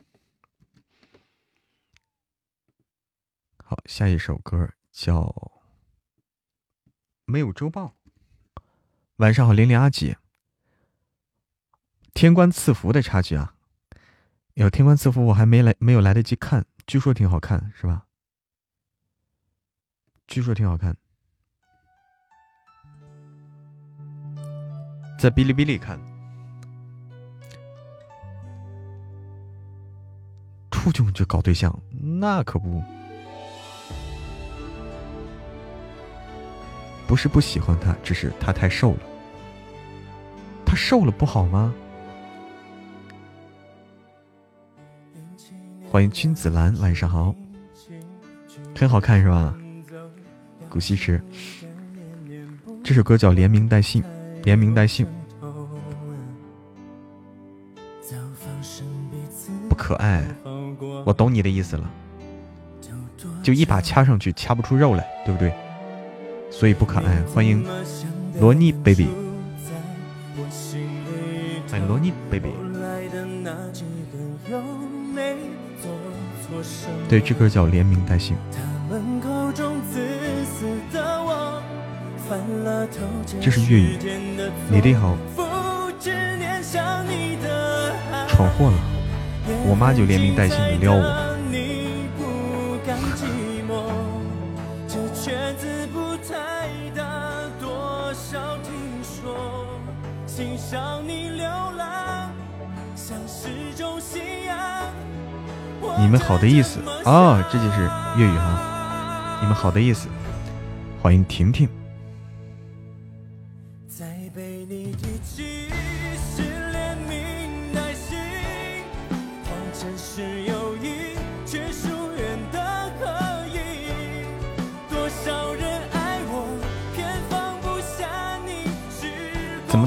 [3.58, 5.22] 好，下一首歌叫
[7.26, 7.96] 《没有周报》。
[9.18, 10.18] 晚上好，玲玲阿姐。
[12.14, 13.56] 天官赐福的插曲啊！
[14.54, 18.06] 有天官赐福，我还没来，没有来得及看，据说挺好看，是吧？
[20.28, 20.96] 据说挺好看。
[25.24, 25.98] 在哔哩哔哩看，
[30.70, 32.84] 出去就搞对象，那可不，
[37.08, 39.00] 不是不喜欢他，只是他太瘦了。
[40.66, 41.74] 他瘦了不好吗？
[45.90, 47.34] 欢迎君子兰，晚上好，
[48.76, 49.56] 很好看是吧？
[50.68, 51.24] 古西池。
[52.84, 54.04] 这首歌叫《连名带姓》，
[54.44, 55.08] 连名带姓。
[59.68, 60.24] 不可爱，
[61.06, 61.90] 我懂你的意思了。
[63.42, 65.54] 就一把掐上去，掐不出肉来，对不对？
[66.50, 67.22] 所以不可爱。
[67.34, 67.66] 欢迎
[68.40, 69.08] 罗尼 baby，
[71.70, 72.52] 欢迎罗尼 baby。
[77.10, 78.36] 对，这歌叫《连名带姓》。
[83.42, 83.98] 这是粤语。
[84.70, 85.16] 你的好。
[88.28, 88.78] 闯祸了，
[89.70, 91.30] 我妈就连名带姓的撩我。
[106.00, 107.82] 你们好的意思啊，这就是
[108.18, 109.38] 粤语哈。
[109.42, 110.08] 你们好的意思，
[111.02, 111.70] 欢迎婷婷。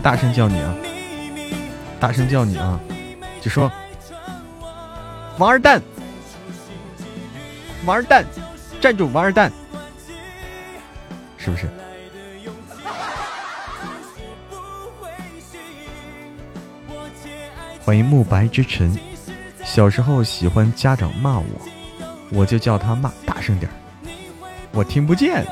[0.06, 0.72] 大声叫你啊？
[1.98, 2.78] 大声叫你啊！
[3.40, 3.68] 就说
[5.36, 5.82] 王二蛋。
[7.84, 8.24] 王二蛋，
[8.80, 9.10] 站住！
[9.12, 9.50] 王二蛋，
[11.36, 11.68] 是不是？
[17.84, 18.96] 欢迎慕白之尘。
[19.64, 21.46] 小时候喜欢家长骂我，
[22.30, 23.68] 我就叫他骂大声点
[24.70, 25.44] 我听不见，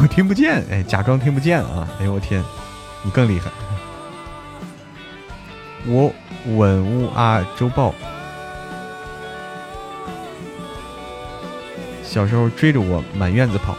[0.00, 0.64] 我听不见。
[0.70, 1.86] 哎，假装听不见啊！
[2.00, 2.42] 哎呦我天，
[3.02, 3.50] 你更厉害。
[5.86, 6.12] 我
[6.46, 7.94] 稳屋啊，周报。
[12.04, 13.74] 小时候追着我满院子跑，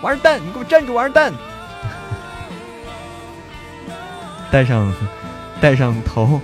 [0.00, 0.94] 王二蛋，你给我站住！
[0.94, 1.32] 王二蛋，
[4.48, 4.94] 戴上
[5.60, 6.40] 戴上头，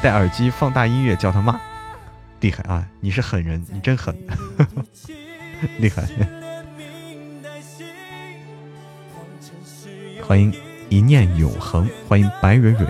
[0.00, 1.60] 戴耳机放大音乐叫他骂，
[2.40, 2.86] 厉害啊！
[3.00, 4.16] 你是狠人，你真狠，
[5.78, 6.08] 厉害！
[10.26, 10.50] 欢迎
[10.90, 12.84] 一念永恒，欢迎白蕊蕊，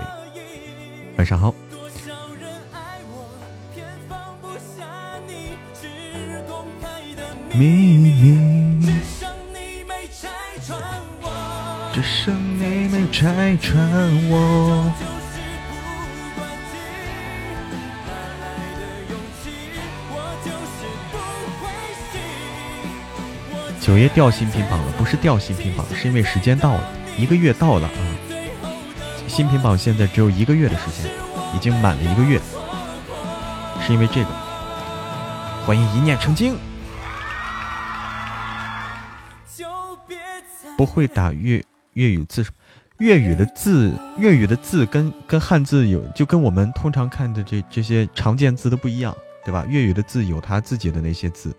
[1.17, 1.53] 晚上好。
[7.53, 8.91] 秘密，
[11.93, 13.79] 只剩你没拆穿
[14.31, 14.91] 我。
[23.79, 27.93] 九爷掉新品榜了，不是掉新品榜，是因为时间到了，一个月到了啊。
[29.27, 31.11] 新品榜现在只有一个月的时间，
[31.55, 32.39] 已经满了一个月，
[33.81, 34.27] 是因为这个。
[35.65, 36.57] 欢迎一念成精。
[40.75, 42.43] 不会打粤粤语字，
[42.97, 49.63] 粤语的字，粤语的字跟跟汉字有，就跟我们通常看的这这些常见字都不一样，对吧？
[49.69, 51.55] 粤语的字有它自己的那些字，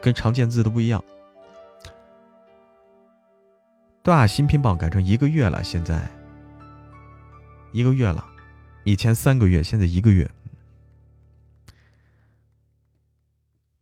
[0.00, 1.04] 跟常见字都不一样。
[4.06, 6.00] 对啊，新品榜改成一个月了，现在
[7.72, 8.24] 一个月了，
[8.84, 10.30] 以前三个月，现在一个月。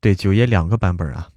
[0.01, 1.29] 对，九爷两个版本啊。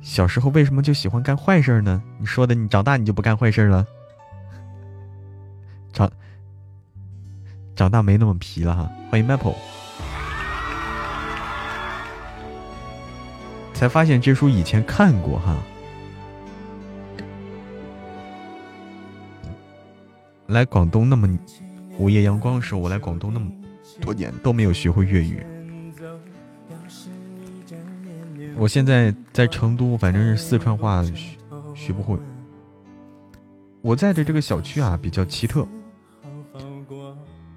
[0.00, 2.02] 小时候为什么就喜欢干坏事呢？
[2.18, 3.86] 你说的，你长大你就不干坏事了？
[5.92, 6.10] 长
[7.76, 8.90] 长大没那么皮了哈。
[9.10, 9.54] 欢迎 Maple，
[13.78, 15.56] 才发现这书以前看过哈。
[20.48, 21.28] 来广东那么
[21.96, 23.48] 午夜阳光的时候，我来广东那么
[24.00, 25.46] 多年都没有学会粤语。
[28.56, 31.38] 我现在在成都，反正是四川话学
[31.76, 32.18] 学不会。
[33.80, 35.64] 我在的这个小区啊比较奇特，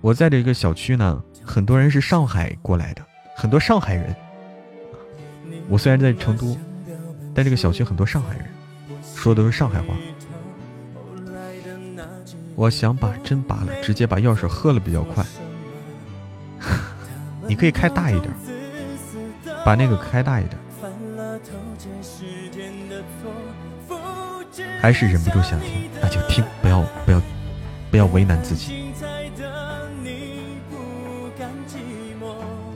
[0.01, 3.03] 我在这个小区呢，很多人是上海过来的，
[3.35, 4.15] 很多上海人。
[5.69, 6.57] 我虽然在成都，
[7.33, 8.45] 但这个小区很多上海人，
[9.15, 9.95] 说的都是上海话。
[12.55, 15.25] 我想把针拔了，直接把药水喝了比较快。
[17.47, 18.31] 你可以开大一点，
[19.65, 20.57] 把那个开大一点。
[24.79, 27.21] 还是忍不住想听，那就听，不要不要
[27.89, 28.91] 不要为难自己。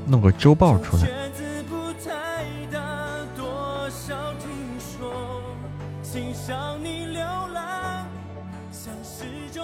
[0.07, 1.24] 弄个周报出来。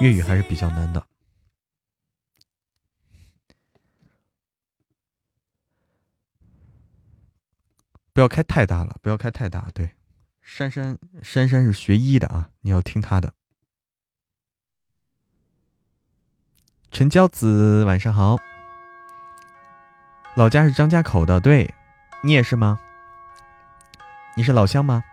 [0.02, 1.06] 粤语还是比较难的，
[8.12, 9.92] 不要开太大了，不要开太大，对。
[10.42, 13.36] 珊珊，珊珊是学医的啊，你要听她的。
[16.90, 18.38] 陈娇子，晚上好。
[20.36, 21.76] 老家是张家口的，对，
[22.24, 22.82] 你也是吗？
[24.36, 25.04] 你是老乡吗？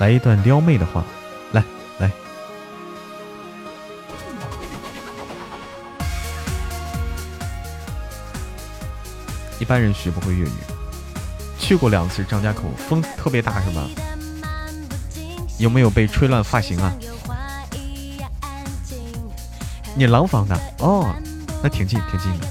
[0.00, 1.04] 来一段撩妹的话，
[9.58, 10.52] 一般人学不会粤语。
[11.58, 13.88] 去过两次张家口，风特别大，是吗？
[15.58, 16.92] 有没有被吹乱发型啊？
[19.96, 21.14] 你廊坊的哦，
[21.62, 22.46] 那挺近挺近的。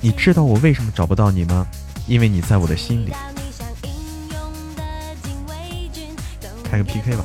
[0.00, 1.66] 你知道我为什么找不到你吗？
[2.06, 3.12] 因为你在我的心里。
[6.62, 7.24] 开个 PK 吧。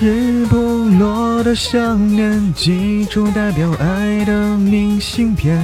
[0.00, 5.62] 日不落的想念，寄出代表爱的明信片。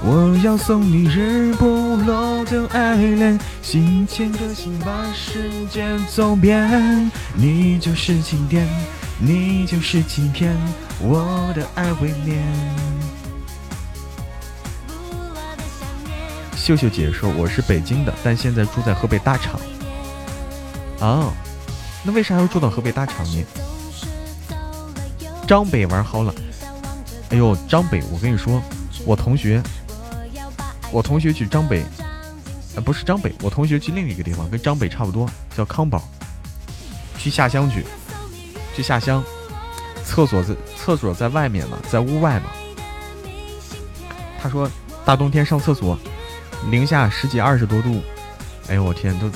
[0.00, 7.10] 我要送你日不落的爱恋，心牵着心把世界走遍。
[7.34, 8.64] 你就是晴天，
[9.18, 10.56] 你就是晴天，
[11.00, 12.40] 我的爱未眠。
[16.54, 19.58] 秀秀姐说我是北京的，但现在住在河北大厂。
[21.00, 21.32] 哦，
[22.04, 23.44] 那为啥要住到河北大厂呢？
[25.46, 26.34] 张北玩好了。
[27.30, 28.62] 哎呦，张北，我跟你说，
[29.04, 29.62] 我同学。
[30.90, 31.84] 我同学去张北，
[32.74, 36.02] 呃，不是张北，我同学去另一个地方，跟张北差不多，叫康宝，
[37.18, 37.84] 去下乡去，
[38.74, 39.22] 去下乡，
[40.02, 42.46] 厕所在厕所在外面嘛，在屋外嘛。
[44.40, 44.70] 他说
[45.04, 45.98] 大冬天上厕所，
[46.70, 48.00] 零下十几二十多度，
[48.68, 49.30] 哎呦我天，都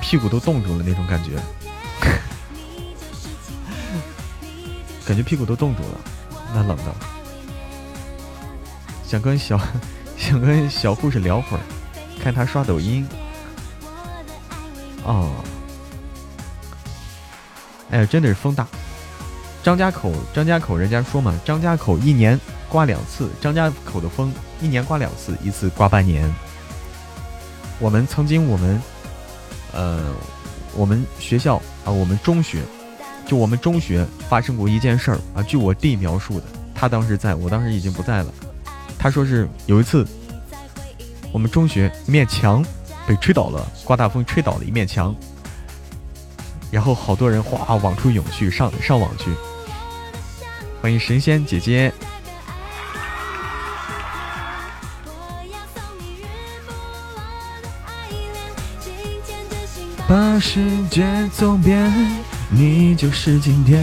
[0.00, 1.32] 屁股都冻住了那种感觉，
[5.06, 6.00] 感觉屁股都冻住了，
[6.54, 6.94] 那冷的，
[9.06, 9.60] 想跟小。
[10.16, 11.60] 想跟小护士聊会儿，
[12.22, 13.06] 看他刷抖音。
[15.02, 15.32] 哦，
[17.90, 18.66] 哎呀，真的是风大。
[19.62, 22.40] 张家口，张家口，人家说嘛，张家口一年
[22.70, 24.32] 刮两次，张家口的风
[24.62, 26.32] 一年刮两次，一次刮半年。
[27.80, 28.80] 我们曾经，我们，
[29.72, 30.14] 呃，
[30.74, 32.62] 我们学校啊，我们中学，
[33.26, 38.32] 就我们中学发生过一件事儿啊，据我弟描述的，他当时在我当时已经不在了。
[38.98, 40.06] 他说是有一次，
[41.32, 42.64] 我们中学一面墙
[43.06, 45.14] 被吹倒了，刮大风吹倒了一面墙，
[46.70, 49.30] 然后好多人哗往出涌去，上上网去。
[50.80, 51.92] 欢迎神仙姐姐。
[60.06, 61.02] 把世界
[61.32, 61.90] 走遍，
[62.50, 63.82] 你就是晴天，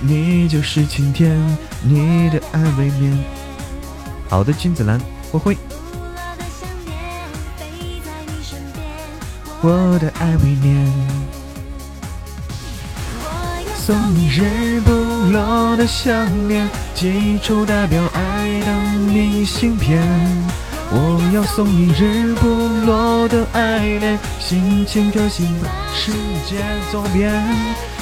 [0.00, 1.38] 你就是晴天，
[1.82, 3.16] 你的爱未眠。
[4.28, 5.00] 好的，君子兰，
[5.30, 5.56] 灰灰。
[9.60, 10.92] 我的爱未眠，
[13.76, 14.92] 送你日不
[15.32, 20.02] 落的想念，寄出代表爱的明信片。
[20.90, 22.46] 我要送你日不
[22.86, 26.12] 落的爱恋，心牵着心把世
[26.48, 26.56] 界
[26.90, 27.44] 走遍。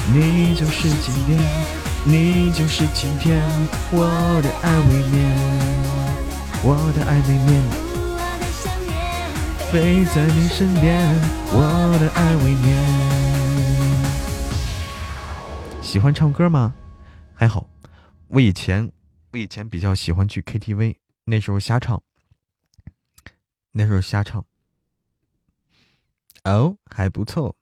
[0.09, 1.37] 你就是晴天，
[2.05, 3.43] 你就是晴天，
[3.91, 5.17] 我的爱未眠。
[6.63, 7.61] 我的爱未眠，
[9.69, 11.13] 飞在你身边。
[11.51, 11.59] 我
[11.99, 12.65] 的爱未眠。
[15.81, 16.73] 喜欢唱歌吗？
[17.33, 17.67] 还好，
[18.29, 18.89] 我以前
[19.33, 20.95] 我以前比较喜欢去 KTV，
[21.25, 22.01] 那时候瞎唱，
[23.73, 24.45] 那时候瞎唱。
[26.45, 27.56] 哦，还不错。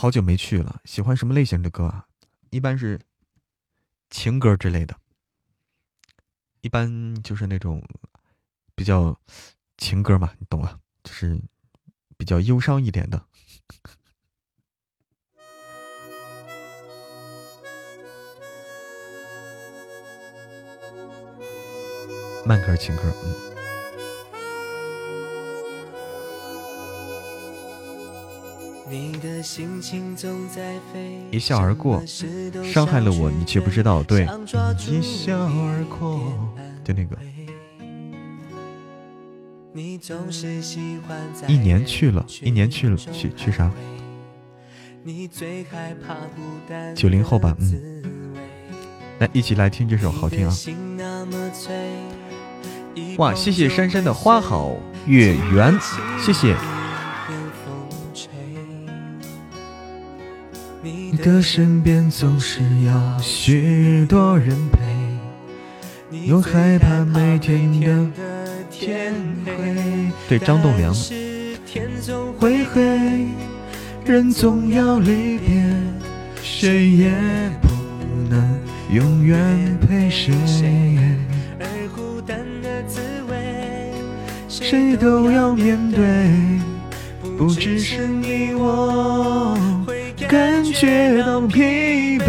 [0.00, 2.06] 好久没去了，喜欢什么类型的歌啊？
[2.50, 3.00] 一般是
[4.10, 4.96] 情歌之类的，
[6.60, 7.82] 一般就是那种
[8.76, 9.18] 比较
[9.76, 11.40] 情歌嘛，你懂了，就是
[12.16, 13.26] 比较忧伤一点的
[22.46, 23.57] 慢歌情歌，嗯。
[31.30, 32.02] 一笑而过，
[32.64, 34.02] 伤害了我，你却不知道。
[34.02, 34.26] 对，
[34.88, 36.32] 一笑而过，
[36.82, 37.16] 就那个。
[41.46, 43.70] 一年去了，一年去了，去去啥？
[46.94, 48.02] 九零后吧，嗯。
[49.18, 50.54] 来，一起来听这首，好听啊！
[53.18, 54.74] 哇，谢谢珊珊的花好，
[55.06, 55.78] 月圆，
[56.18, 56.56] 谢谢。
[61.10, 68.06] 你的身边总是要许多人陪，又害怕每天的
[68.70, 69.14] 天
[69.46, 70.12] 黑。
[70.28, 70.92] 对张栋梁。
[71.64, 73.26] 天总会黑，
[74.04, 75.64] 人总要离别，
[76.42, 77.10] 谁也
[77.62, 77.68] 不
[78.28, 78.60] 能
[78.92, 80.34] 永远陪谁。
[81.58, 83.00] 而孤单的滋
[83.30, 83.92] 味，
[84.46, 86.30] 谁都要面对，
[87.38, 89.56] 不只是你我。
[90.28, 92.28] 感觉到疲惫。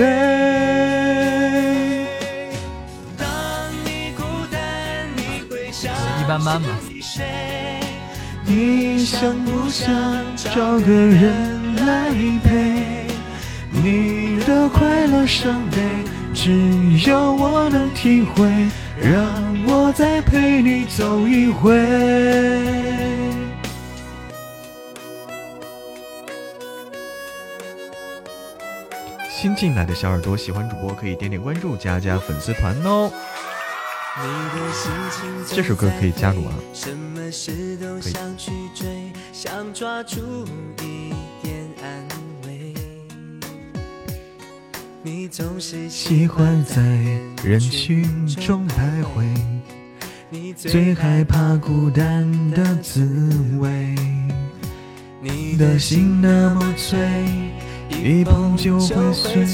[6.18, 6.80] 一般般吧。
[8.46, 9.94] 你想不想
[10.38, 12.10] 找个人来
[12.42, 13.06] 陪？
[13.70, 15.78] 你的快乐伤悲，
[16.34, 16.52] 只
[17.06, 18.50] 有我能体会。
[19.02, 19.24] 让
[19.66, 21.72] 我再陪你走一回。
[29.42, 33.10] 新进来的小耳朵，喜欢主播可以点点关注，加加粉丝团哦。
[35.48, 36.90] 这首歌可以加入啊，可
[45.10, 45.90] 以。
[45.90, 46.82] 喜欢在
[47.42, 53.08] 人群中徘徊，最害怕孤单的滋
[53.62, 53.96] 味。
[55.22, 57.00] 你的心那么脆。
[58.04, 59.46] 一碰就会碎，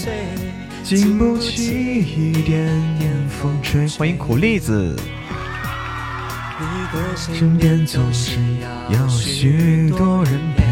[0.84, 2.68] 经不起一点
[3.00, 3.88] 点风吹。
[3.88, 4.96] 欢迎苦栗子。
[7.18, 8.38] 身边总是
[8.90, 10.64] 要许多人陪，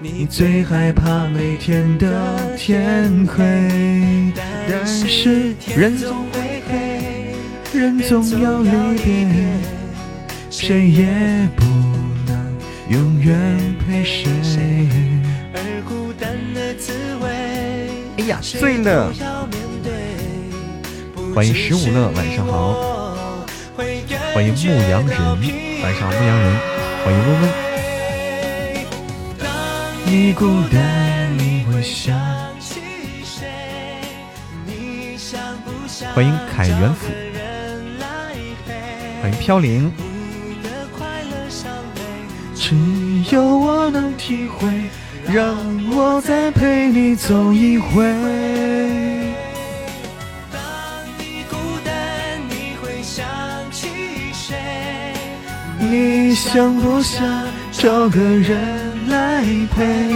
[0.00, 4.32] 你最害怕每天的天黑。
[4.68, 9.46] 但是人总会黑，人总要离别，
[10.48, 11.64] 谁也不
[12.26, 12.56] 能
[12.88, 15.11] 永远陪谁。
[18.22, 19.12] 哎呀，醉了！
[21.34, 23.44] 欢迎十五乐，晚上好。
[24.32, 25.18] 欢迎牧羊人，
[25.82, 26.56] 晚上好，牧羊人。
[27.04, 27.50] 欢迎温温。
[36.14, 37.10] 欢迎凯元府。
[39.20, 39.92] 欢迎飘零。
[42.54, 42.76] 只
[43.34, 44.68] 有我能体会。
[45.30, 45.56] 让
[45.90, 48.02] 我再陪你走一回。
[50.50, 50.60] 当
[51.18, 53.24] 你孤单，你会想
[53.70, 53.88] 起
[54.32, 54.56] 谁？
[55.78, 57.22] 你想不想
[57.70, 59.42] 找个人来
[59.74, 60.12] 陪？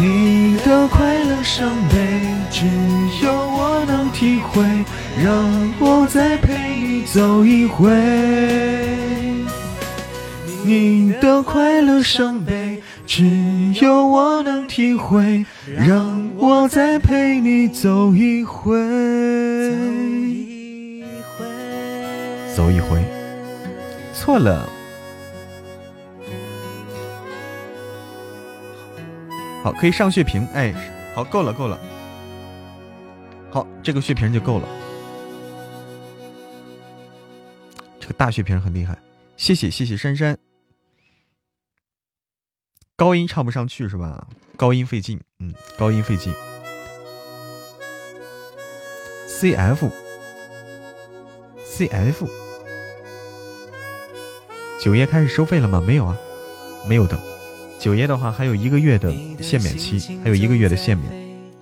[0.00, 2.66] 你的快乐伤悲，只
[3.24, 4.62] 有我能体会。
[5.18, 5.32] 让
[5.80, 7.90] 我再陪你走一回。
[10.62, 12.82] 你的快乐伤悲。
[13.06, 13.24] 只
[13.80, 18.76] 有我能体会，让我再陪你走一回，
[22.54, 23.02] 走一回，
[24.12, 24.68] 错了。
[29.62, 30.74] 好，可以上血瓶，哎，
[31.14, 31.78] 好，够了，够了。
[33.50, 34.68] 好，这个血瓶就够了。
[38.00, 38.96] 这个大血瓶很厉害，
[39.36, 40.36] 谢谢，谢谢珊珊。
[42.96, 44.26] 高音唱不上去是吧？
[44.56, 46.32] 高音费劲，嗯，高音费劲。
[49.28, 49.90] C F
[51.62, 52.26] C F，
[54.82, 55.78] 九爷开始收费了吗？
[55.86, 56.16] 没有啊，
[56.88, 57.20] 没有的。
[57.78, 61.52] 九爷的话还有一个月的限免期，还有一个月的限免，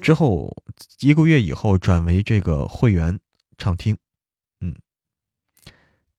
[0.00, 0.56] 之后
[1.00, 3.18] 一个月以后转为这个会员
[3.58, 3.98] 畅听。
[4.60, 4.76] 嗯，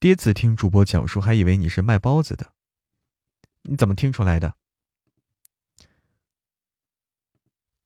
[0.01, 2.45] 第一次听主播讲述，还以为你是卖包子的。
[3.67, 4.55] 你怎么听出来的？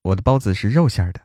[0.04, 1.22] 我的包子是肉馅的。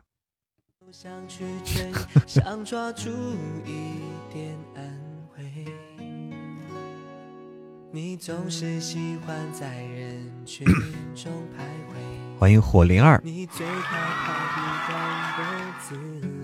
[12.39, 13.23] 欢迎火灵儿。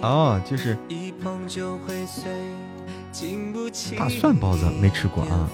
[0.00, 0.78] 哦，就是。
[3.96, 5.50] 大蒜包子没吃过啊。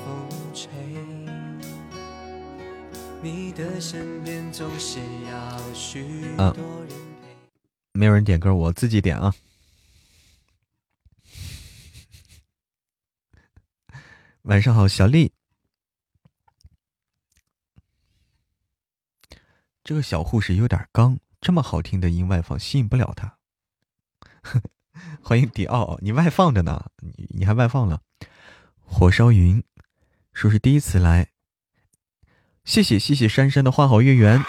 [6.38, 6.54] 嗯，
[7.92, 9.34] 没有人点歌，我自己点啊。
[14.42, 15.32] 晚上好，小丽。
[19.82, 23.38] 这个小护士有点刚，这么好听的音外放吸引不了他。
[25.22, 28.02] 欢迎迪奥，你外放着呢，你你还外放了。
[28.82, 29.62] 火烧云
[30.32, 31.30] 说是第一次来，
[32.64, 34.42] 谢谢谢谢珊珊的花好月圆，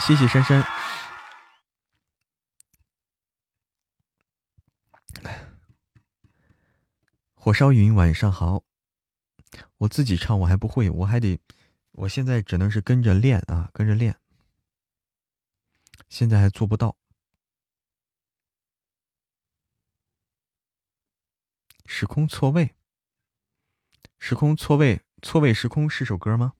[0.00, 0.64] 谢谢珊珊。
[7.34, 8.62] 火烧云晚上好，
[9.78, 11.40] 我自己唱我还不会，我还得，
[11.92, 14.16] 我现在只能是跟着练啊，跟着练，
[16.08, 16.96] 现在还做不到。
[21.86, 22.74] 时空错位，
[24.18, 26.54] 时空错位，错位时空是首歌吗？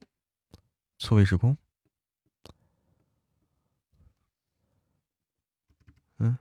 [0.97, 1.55] 错位时空，
[6.17, 6.37] 嗯，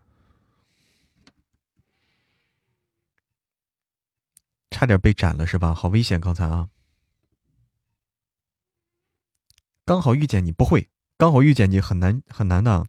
[4.70, 5.74] 差点被斩了是吧？
[5.74, 6.70] 好危险，刚才啊，
[9.84, 12.86] 刚好遇见你，不会，刚好遇见你很难很难的。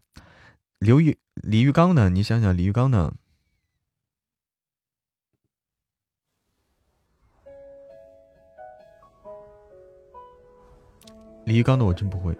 [0.77, 2.09] 刘玉李玉刚呢？
[2.09, 3.11] 你想想李玉刚呢？
[11.43, 12.37] 李玉刚的我真不会。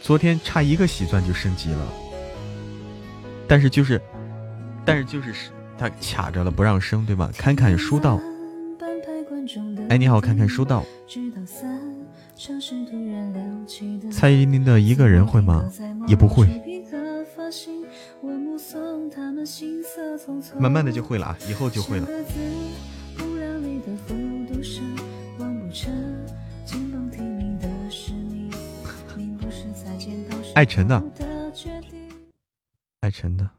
[0.00, 1.92] 昨天差一个喜钻就升级了，
[3.48, 4.00] 但是就是，
[4.84, 7.28] 但是就是他卡着了不让升，对吧？
[7.36, 8.20] 侃侃书道。
[9.88, 10.84] 哎，你好，侃侃书道。
[14.10, 15.70] 蔡依林的一个人会吗？
[16.06, 16.46] 也不会。
[20.58, 22.08] 慢慢的就会了啊，以后就会了。
[30.54, 31.02] 爱晨的，
[33.00, 33.50] 爱晨的，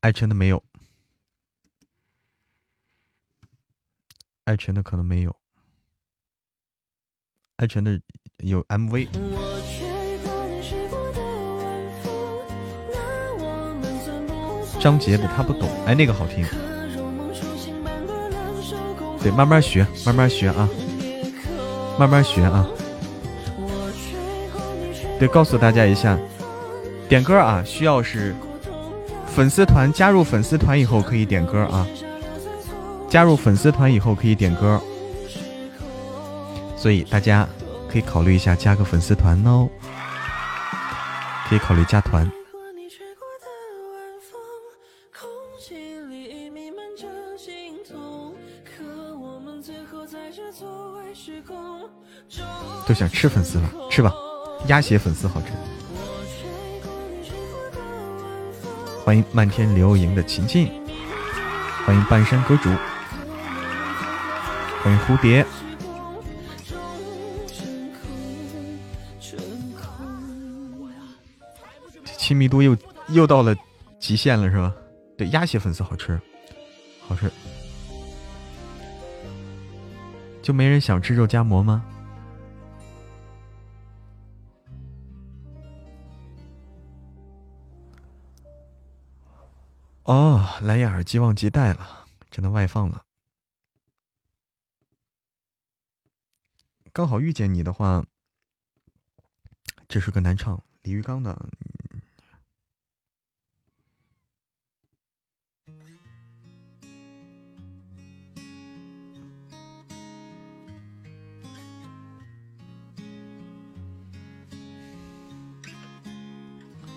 [0.00, 0.62] 爱晨的没有，
[4.50, 5.36] 爱晨的可能没有，
[7.58, 8.00] 爱晨的
[8.38, 9.06] 有 MV。
[14.80, 16.44] 张杰的他不懂，哎，那个好听。
[19.22, 20.68] 对，慢慢学，慢慢学啊。
[21.96, 22.66] 慢慢学啊！
[25.20, 26.18] 对，告诉大家一下，
[27.08, 28.34] 点歌啊，需要是
[29.28, 31.86] 粉丝团加入粉丝团以后可以点歌啊，
[33.10, 34.80] 加入粉丝团以后可以点歌，
[36.76, 37.46] 所以大家
[37.90, 39.68] 可以考虑一下加个粉丝团哦，
[41.48, 42.30] 可以考虑加团。
[52.86, 54.14] 都想吃粉丝了，吃吧，
[54.68, 55.48] 鸭血粉丝好吃。
[59.04, 60.70] 欢迎漫天流萤的琴琴，
[61.84, 62.70] 欢迎半山阁主，
[64.82, 65.44] 欢迎蝴蝶。
[72.02, 72.74] 这亲密度又
[73.08, 73.54] 又到了
[73.98, 74.74] 极限了，是吧？
[75.18, 76.18] 对，鸭血粉丝好吃，
[77.06, 77.30] 好吃。
[80.40, 81.84] 就没人想吃肉夹馍吗？
[90.04, 93.02] 哦，蓝牙耳机忘记带了，只能外放了。
[96.92, 98.04] 刚好遇见你的话，
[99.88, 101.48] 这是个难唱，李玉刚的。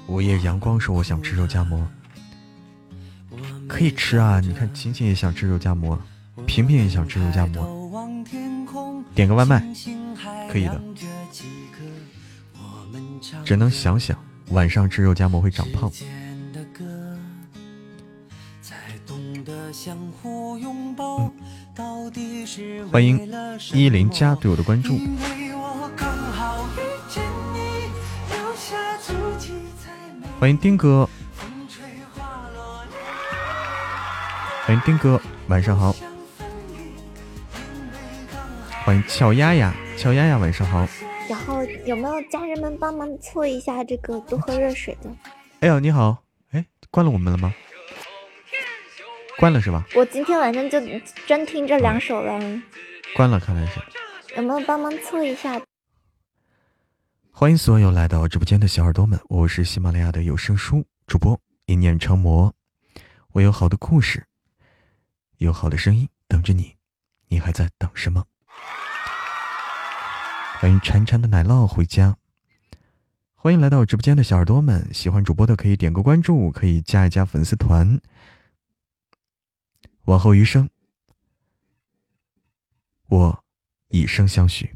[0.08, 1.88] 午夜阳光说：“我想吃肉夹馍。”
[3.70, 4.40] 可以吃啊！
[4.40, 6.00] 你看，晴晴也想吃肉夹馍，
[6.46, 7.83] 平平也想吃肉夹馍，
[9.16, 9.64] 点个外卖，
[10.52, 10.82] 可以的。
[13.46, 14.18] 只能想想，
[14.50, 15.92] 晚上吃肉夹馍会长胖。
[22.92, 23.20] 欢迎
[23.74, 25.00] 一零加对我的关注。
[30.40, 31.08] 欢迎丁哥。
[34.66, 35.94] 欢迎丁哥，晚上好。
[38.86, 40.86] 欢迎俏丫丫，俏丫丫晚上好。
[41.30, 45.10] 然后有没有家人们帮忙搓一下这个多喝热水的？
[45.62, 46.22] 哎呦，你好，
[46.52, 47.54] 哎，关了我们了吗？
[49.38, 49.86] 关了是吧？
[49.96, 50.82] 我今天晚上就
[51.26, 52.38] 专听这两首了。
[53.16, 53.80] 关了，看来是。
[54.36, 55.62] 有没有帮忙搓一下？
[57.32, 62.54] 欢迎所有来到直播间的小耳朵们，我是喜马拉雅的有声书主播一念成魔，
[63.32, 64.26] 我有好的故事。
[65.38, 66.76] 有好的声音等着你，
[67.30, 68.26] 你还在等什么？
[70.64, 72.18] 欢迎潺潺的奶酪回家。
[73.36, 78.00] 欢迎来到直播间的小耳朵们，喜欢主播的可以点个关注，可以加一加粉丝团。
[80.06, 80.70] 往后余生，
[83.08, 83.44] 我
[83.90, 84.74] 以身相许。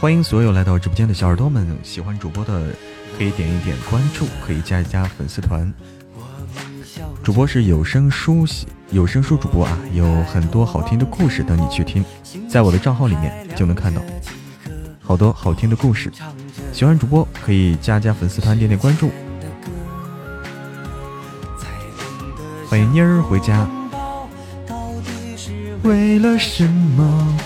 [0.00, 2.68] 欢迎所有来到直播间的小耳朵们，喜欢主播的
[3.18, 5.70] 可以点一点关注，可以加一加粉丝团。
[7.22, 8.46] 主播是有声书
[8.90, 12.02] 有声书主播啊，有很多好听的故事等你去听，
[12.48, 14.00] 在我的账号里面就能看到
[15.02, 16.10] 好多好听的故事。
[16.72, 19.10] 喜欢主播可以加加粉丝团，点点关注。
[22.70, 23.68] 欢迎妮儿回家。
[25.82, 27.38] 为了什么？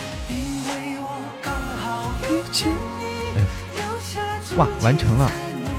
[4.56, 5.30] 哇，完成了！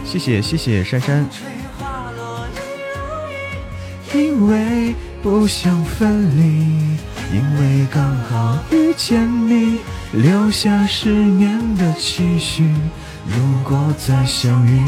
[0.03, 1.25] 谢谢谢谢珊珊。
[4.13, 6.97] 因为不想分离，
[7.33, 9.79] 因为刚好遇见你，
[10.11, 12.63] 留下十年的期许。
[13.27, 14.81] 如果再相遇，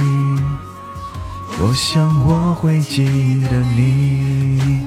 [1.60, 3.06] 我想我会记
[3.50, 4.86] 得你。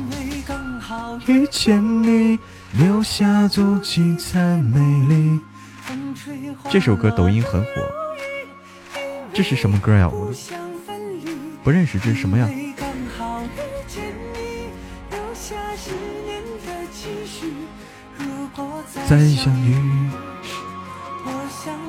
[1.27, 2.39] 遇见你，
[2.73, 4.79] 留下足迹才美
[5.09, 5.41] 丽。
[6.71, 8.00] 这首歌抖音很火。
[9.33, 10.09] 这是什么歌呀？
[10.09, 10.33] 我
[11.63, 12.49] 不认识，这是什么呀？
[19.09, 19.77] 再相遇，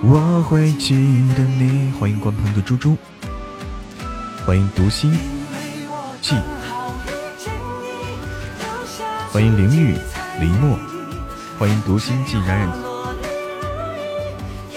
[0.01, 0.95] 我会记
[1.35, 1.91] 得你。
[1.99, 2.97] 欢迎关棚的猪猪，
[4.45, 5.11] 欢迎读心
[6.21, 6.35] 记，
[9.31, 9.95] 欢迎淋雨
[10.39, 10.77] 林墨，
[11.59, 12.69] 欢迎读心记冉冉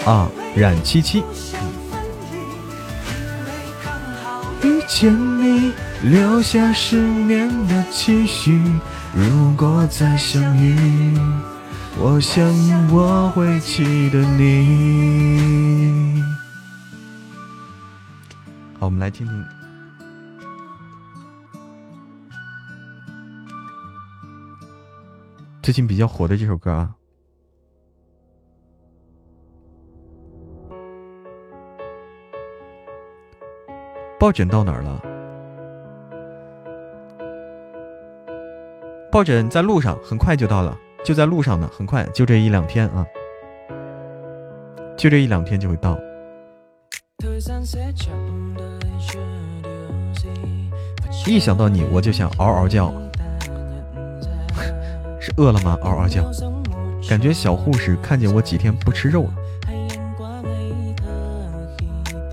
[0.05, 1.23] 啊冉七七。
[4.87, 5.73] 见你
[6.03, 8.61] 留下十年的期许，
[9.15, 11.19] 如果再相遇，
[11.99, 12.45] 我想
[12.93, 16.23] 我会记得你。
[18.79, 19.45] 好，我们来听听
[25.63, 26.91] 最近比较火的这首歌啊。
[34.25, 34.99] 抱枕到哪儿了？
[39.13, 43.05] 抱枕在路上，很快就到了，就在路上呢，很快，就这一两天啊，
[44.97, 45.99] 就这一两天就会到。
[51.27, 52.91] 一想到你，我就想嗷嗷叫，
[55.21, 55.77] 是饿了吗？
[55.83, 56.25] 嗷嗷叫，
[57.07, 59.35] 感觉小护士看见我几天不吃肉了，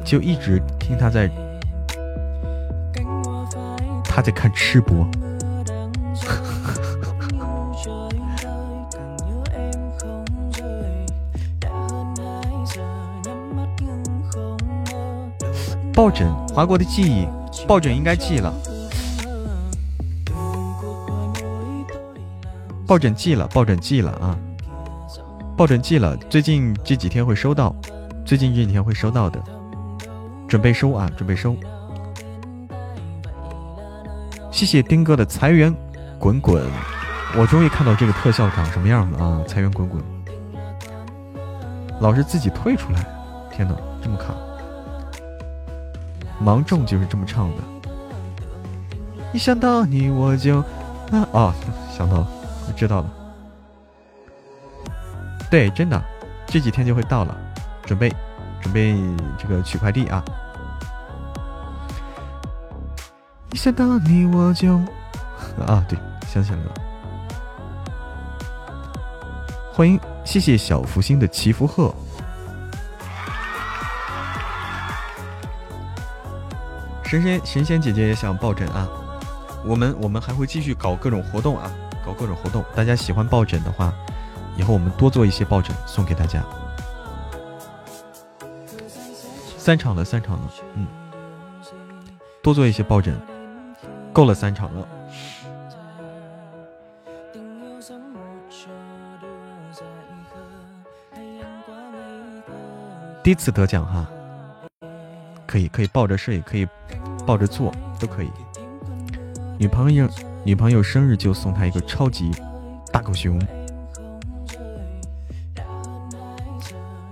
[0.05, 1.29] 就一直听他在。
[4.22, 5.07] 在看吃播。
[15.93, 17.28] 抱枕划过的记忆，
[17.67, 18.53] 抱枕应该记了。
[22.88, 24.38] 抱枕记了，抱枕记了啊！
[25.55, 27.76] 抱枕记了，最近这几天会收到，
[28.26, 29.41] 最近这几天会收到的，
[30.47, 31.55] 准备收啊，准备收。
[34.62, 35.76] 谢谢丁哥的财源
[36.20, 36.64] 滚滚，
[37.36, 39.41] 我终于看到这个特效长什么样了啊！
[39.47, 39.99] 财源滚滚，
[41.99, 43.03] 老是自己退出来，
[43.51, 44.36] 天哪，这么卡！
[46.39, 47.57] 芒种就是这么唱的。
[49.34, 50.59] 一想到你我就
[51.09, 51.53] 啊哦，
[51.97, 52.28] 想到了，
[52.68, 53.12] 我知道了。
[55.49, 55.99] 对，真的，
[56.45, 57.36] 这几天就会到了，
[57.84, 58.14] 准备
[58.62, 58.95] 准备
[59.39, 60.24] 这个取快递啊。
[63.52, 64.76] 一想到你我就
[65.68, 65.97] 啊，对，
[66.28, 66.72] 想起来了。
[69.74, 71.93] 欢迎，谢谢小福星的祈福鹤。
[77.04, 78.88] 神仙神仙姐姐也想抱枕啊！
[79.66, 81.70] 我们我们还会继续搞各种活动啊，
[82.06, 82.64] 搞各种活动。
[82.74, 83.93] 大家喜欢抱枕的话，
[84.56, 86.41] 以后我们多做一些抱枕送给大家。
[89.58, 90.88] 散场了，散场了，嗯，
[92.41, 93.14] 多做一些抱枕。
[94.14, 94.88] 够了三场了，
[103.24, 104.05] 第一次得奖哈，
[105.47, 106.68] 可以可以抱着睡，可以
[107.26, 108.30] 抱着坐，都可以。
[109.57, 110.09] 女朋友
[110.43, 112.32] 女朋友生日就送她一个超级
[112.91, 113.39] 大狗熊，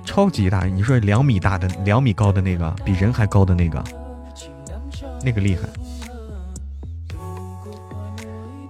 [0.03, 3.83] 超级大，你说两米大的、两米高的那个，比人还高的那个，
[5.23, 5.61] 那个厉害。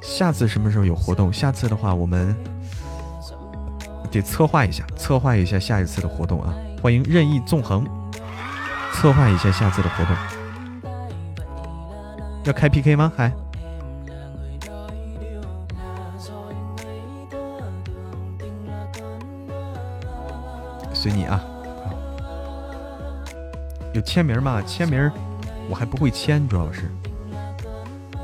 [0.09, 1.31] 下次什么时候有活动？
[1.31, 2.35] 下次的话，我们
[4.11, 6.53] 得策划一下，策划一下下一次的活动啊！
[6.81, 7.85] 欢迎任意纵横，
[8.91, 10.15] 策划一下下次的活动。
[12.43, 13.13] 要开 PK 吗？
[13.15, 13.31] 还？
[20.91, 21.39] 随你啊！
[23.93, 24.61] 有签名吗？
[24.63, 25.09] 签名
[25.69, 26.91] 我还不会签，主要是。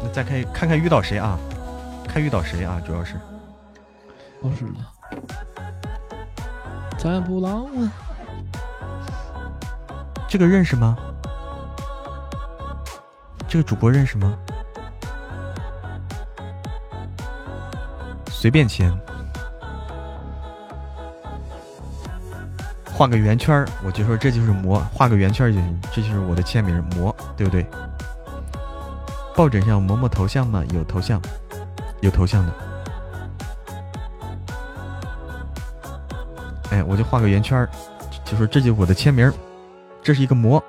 [0.03, 1.39] 那再看看看遇到谁啊？
[2.15, 2.81] 看遇到谁啊？
[2.85, 3.19] 主要是。
[4.41, 4.65] 不是。
[6.97, 7.91] 咱不浪啊！
[10.25, 10.97] 这个认识吗？
[13.49, 14.33] 这个主播认识吗？
[18.29, 18.97] 随便签。
[22.93, 24.79] 画个圆圈我就说这就是魔。
[24.93, 27.67] 画个圆圈就行，这就是我的签名魔，对不对？
[29.35, 30.63] 抱枕上嬷嬷头像吗？
[30.73, 31.21] 有头像，
[32.01, 32.53] 有头像的。
[36.71, 37.67] 哎，我就画个圆圈
[38.23, 39.31] 就说这就是我的签名
[40.01, 40.63] 这是一个魔。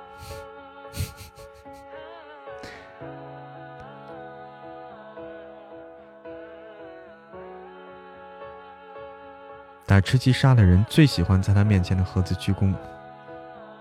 [9.85, 12.73] 打吃鸡杀的人，最喜欢在他面前的盒子鞠躬。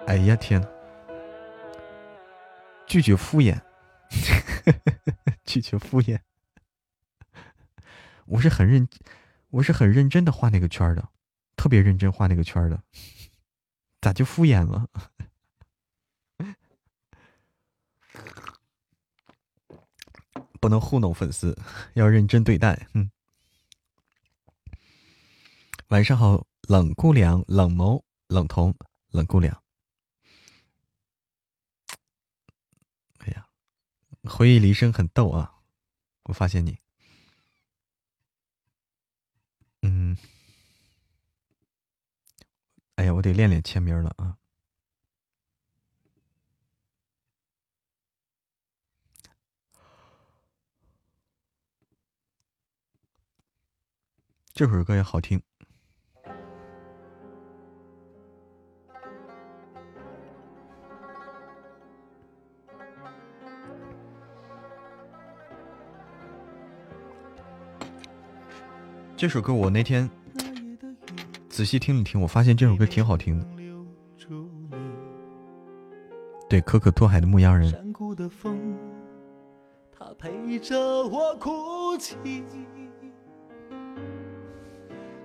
[0.07, 0.67] 哎呀天呐，
[2.87, 3.59] 拒绝敷衍，
[5.45, 6.19] 拒绝敷衍。
[8.27, 8.89] 我是很认，
[9.49, 11.09] 我是很认真的画那个圈的，
[11.57, 12.83] 特别认真画那个圈的，
[14.01, 14.89] 咋就敷衍了？
[20.61, 21.57] 不能糊弄粉丝，
[21.95, 22.89] 要认真对待。
[22.95, 23.11] 嗯。
[25.89, 28.75] 晚上好，冷姑娘，冷眸，冷瞳，
[29.11, 29.63] 冷姑娘。
[33.19, 33.47] 哎呀，
[34.25, 35.61] 回忆离声很逗啊！
[36.25, 36.81] 我发现你，
[39.89, 40.17] 嗯，
[42.97, 44.37] 哎呀，我得练练签名了啊！
[54.53, 55.41] 这首歌也好听。
[69.17, 70.11] 这首歌我那天
[71.49, 73.47] 仔细听了听，我发现这首歌挺好听的。
[76.51, 77.73] 对，可可托海的牧羊人。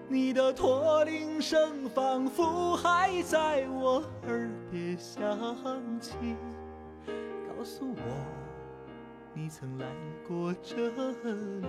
[0.07, 5.19] 你的驼铃声仿佛还在我耳边响
[5.99, 6.15] 起，
[7.05, 7.97] 告诉我
[9.33, 9.85] 你曾来
[10.25, 10.89] 过这
[11.59, 11.67] 里。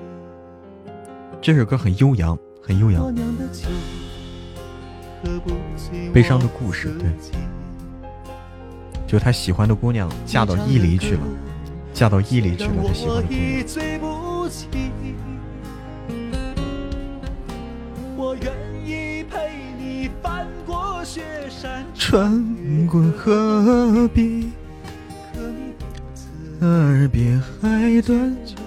[1.43, 3.13] 这首歌很悠扬，很悠扬。
[6.13, 7.11] 悲伤的故事，对，
[9.09, 11.21] 就他喜欢的姑娘嫁到伊犁去了，
[11.93, 13.43] 嫁到伊犁去了，他喜欢的姑娘。
[21.93, 24.53] 穿过河壁，
[26.61, 28.62] 耳边还断着。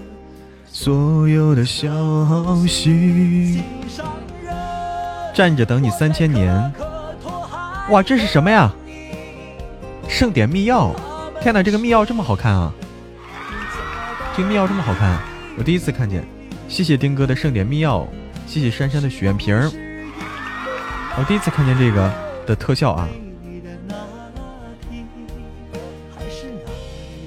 [0.77, 1.87] 所有的消
[2.67, 3.63] 息，
[5.33, 6.53] 站着等你三千年。
[7.89, 8.69] 哇，这是什么呀？
[10.09, 10.91] 盛典密钥！
[11.39, 12.73] 天哪，这个密钥这么好看啊！
[14.35, 15.17] 这个密钥这么好看，
[15.57, 16.25] 我第一次看见。
[16.67, 18.05] 谢谢丁哥的盛典密钥，
[18.45, 19.55] 谢谢珊珊的许愿瓶。
[21.17, 22.11] 我第一次看见这个
[22.45, 23.07] 的特效啊！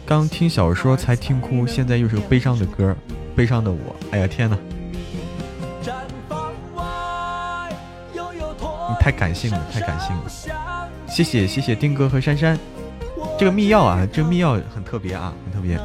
[0.05, 2.95] 刚听小说才听哭，现在又是个悲伤的歌。
[3.39, 4.59] 悲伤的我，哎呀天哪！
[8.13, 10.25] 你太感性了，太感性了。
[11.07, 12.59] 谢谢谢谢丁哥和珊珊，
[13.39, 15.79] 这个密钥啊，这个密钥很特别啊，很特别。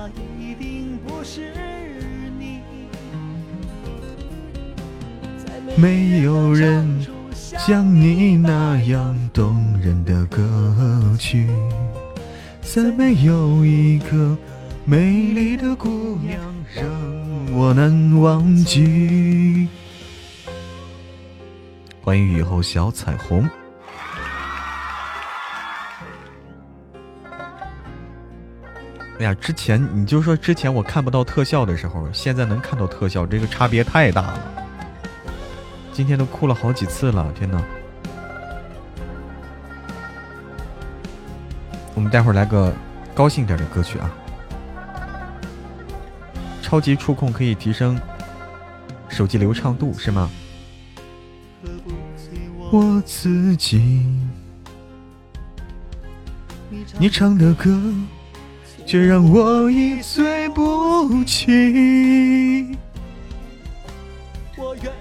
[5.75, 11.47] 没有人像你那样动人的歌曲，
[12.63, 14.35] 再没有一个
[14.85, 14.97] 美
[15.33, 16.41] 丽的姑娘
[16.73, 17.22] 让。
[17.55, 19.69] 我难忘记。
[22.01, 23.47] 欢迎雨后小彩虹。
[29.19, 34.51] 哎呀，之前你就说之前我看不到特效的时候，现在能看到特效，这个差别太大了。
[35.91, 37.63] 今天都哭了好几次了，天哪！
[41.93, 42.73] 我们待会儿来个
[43.13, 44.11] 高兴点的歌曲啊！
[46.73, 47.95] 超级触控可以提升
[49.07, 50.27] 手机流畅度，是吗？
[52.71, 54.03] 我自己，
[56.97, 57.79] 你唱的歌
[58.87, 62.75] 却让我一醉不起。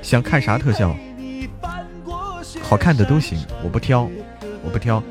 [0.02, 0.94] 想看啥特效？
[2.60, 4.10] 好看的都行，我不挑，
[4.62, 5.02] 我不挑。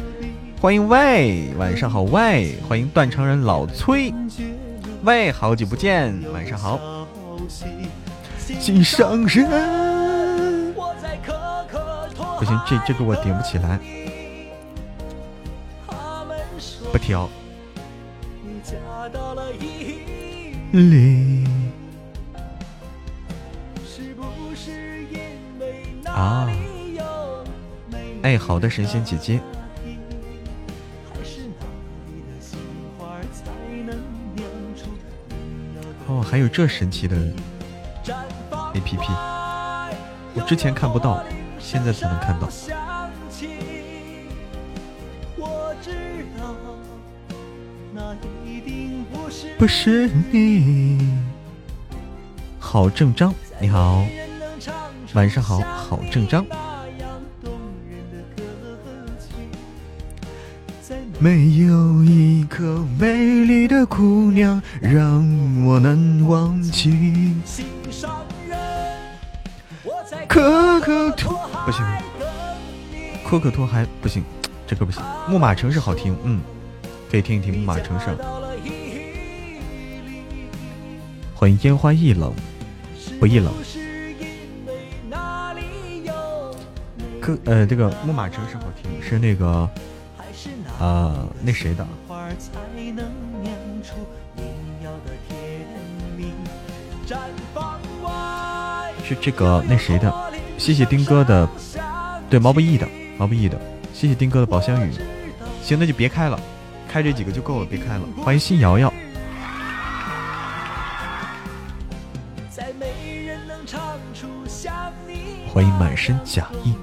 [0.61, 4.13] 欢迎喂，晚上好喂，欢迎断肠人老崔，
[5.03, 7.07] 喂，好久不见，晚上好。
[8.59, 13.79] 心上人，不行，这这个我点不起来，
[16.91, 17.27] 不挑。
[20.71, 21.45] 里
[26.05, 26.47] 啊，
[28.21, 29.39] 哎，好的，神仙姐姐。
[36.31, 37.17] 还有这神奇的
[38.73, 39.03] A P P，
[40.33, 41.21] 我之前看不到，
[41.59, 42.47] 现在才能看到。
[49.59, 51.05] 不是你，
[52.57, 54.05] 好正章，你好，
[55.13, 56.45] 晚上好，好正章。
[61.21, 65.23] 没有一个美丽的姑娘让
[65.63, 67.35] 我难忘记。
[70.27, 71.85] 可可托不行，
[73.23, 74.23] 可可托还不行，
[74.65, 75.03] 这歌不行。
[75.29, 76.41] 木马城市好听，嗯，
[77.11, 78.07] 可以听一听木马城市。
[81.35, 82.33] 欢迎烟花易冷，
[83.19, 83.53] 不易冷。
[87.21, 89.69] 可呃，这个木马城市好听，是那个。
[90.81, 91.85] 呃，那谁的？
[99.05, 100.11] 是这个那谁的？
[100.57, 101.47] 谢谢丁哥的，
[102.31, 103.61] 对毛不易的，毛不易的。
[103.93, 104.91] 谢谢丁哥的宝箱雨。
[105.61, 106.39] 行，那就别开了，
[106.87, 108.01] 开这几个就够了，别开了。
[108.23, 108.91] 欢迎新瑶瑶。
[115.53, 116.73] 欢迎满身假意。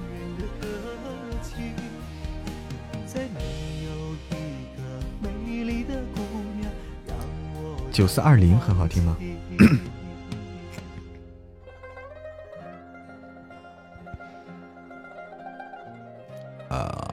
[7.98, 9.16] 九四二零很好听吗？
[16.70, 17.10] 啊，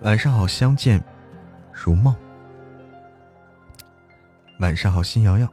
[0.00, 1.00] 晚上好，相见
[1.72, 2.12] 如梦。
[4.58, 5.48] 晚上好，新瑶瑶。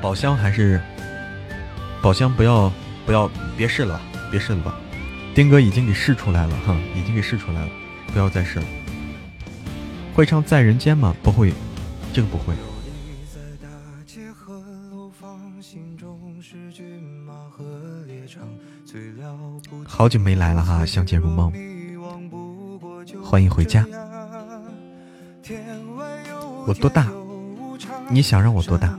[0.00, 0.80] 宝箱还是
[2.00, 2.72] 宝箱，不要
[3.04, 4.00] 不要，别试了吧，
[4.30, 4.74] 别试了吧。
[5.34, 7.68] 丁哥已经给试出来了哈，已经给试出来了，
[8.12, 8.64] 不要再试了。
[10.14, 11.14] 会唱在人间吗？
[11.22, 11.52] 不会，
[12.12, 12.54] 这个不会。
[19.86, 21.52] 好久没来了哈，相见如梦，
[23.22, 23.84] 欢迎回家。
[26.66, 27.08] 我多大？
[28.10, 28.98] 你想让我多大？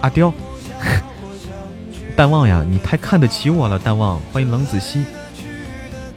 [0.00, 0.32] 阿刁，
[2.16, 4.20] 淡忘呀，你太看得起我了，淡忘。
[4.32, 5.04] 欢迎冷子熙，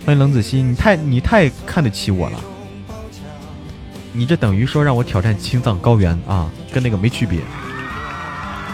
[0.06, 2.40] 欢迎冷子熙，你太你太看得起我了，
[4.14, 7.40] 你这等于说让我挑战青藏高原啊，跟那个没区别，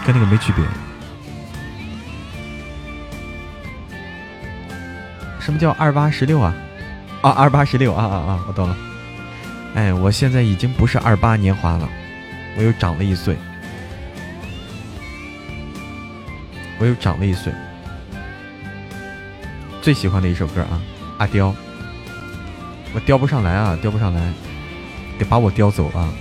[0.04, 0.64] 跟那个没区别。
[5.40, 6.54] 什么叫二八十六啊？
[7.22, 8.44] 啊，二八十六啊啊啊！
[8.46, 8.76] 我懂了。
[9.74, 11.88] 哎，我现在已经不是二八年华了，
[12.58, 13.34] 我又长了一岁，
[16.78, 17.52] 我又长了一岁。
[19.82, 20.80] 最喜欢的一首歌啊
[21.18, 21.54] 阿刁。
[22.94, 24.32] 我刁不上来啊刁不上来
[25.18, 26.12] 得把我刁走啊。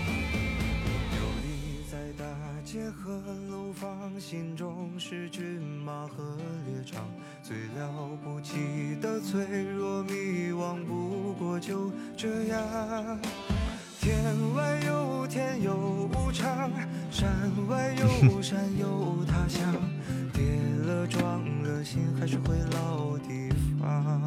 [22.19, 23.49] 还是回老地
[23.79, 24.21] 方。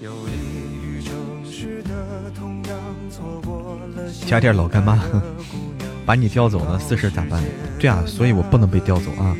[0.00, 0.32] 有利
[0.82, 1.14] 于城
[1.44, 2.78] 市的同样
[3.10, 4.10] 错过了。
[4.26, 4.98] 加点老干妈，
[6.06, 7.42] 把你调走了，四婶咋办？
[7.78, 9.36] 对啊，所以我不能被调走啊。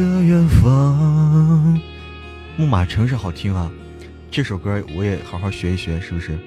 [0.00, 1.78] 的远方，
[2.56, 3.70] 《牧马城市好听啊，
[4.30, 6.38] 这首歌我也好好学一学，是不是？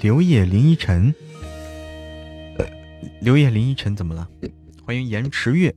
[0.00, 1.12] 刘烨林依晨，
[2.58, 2.66] 呃，
[3.20, 4.28] 刘烨林依晨怎么了？
[4.84, 5.74] 欢迎严池月，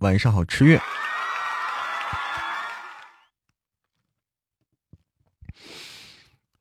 [0.00, 0.78] 晚上好，池月。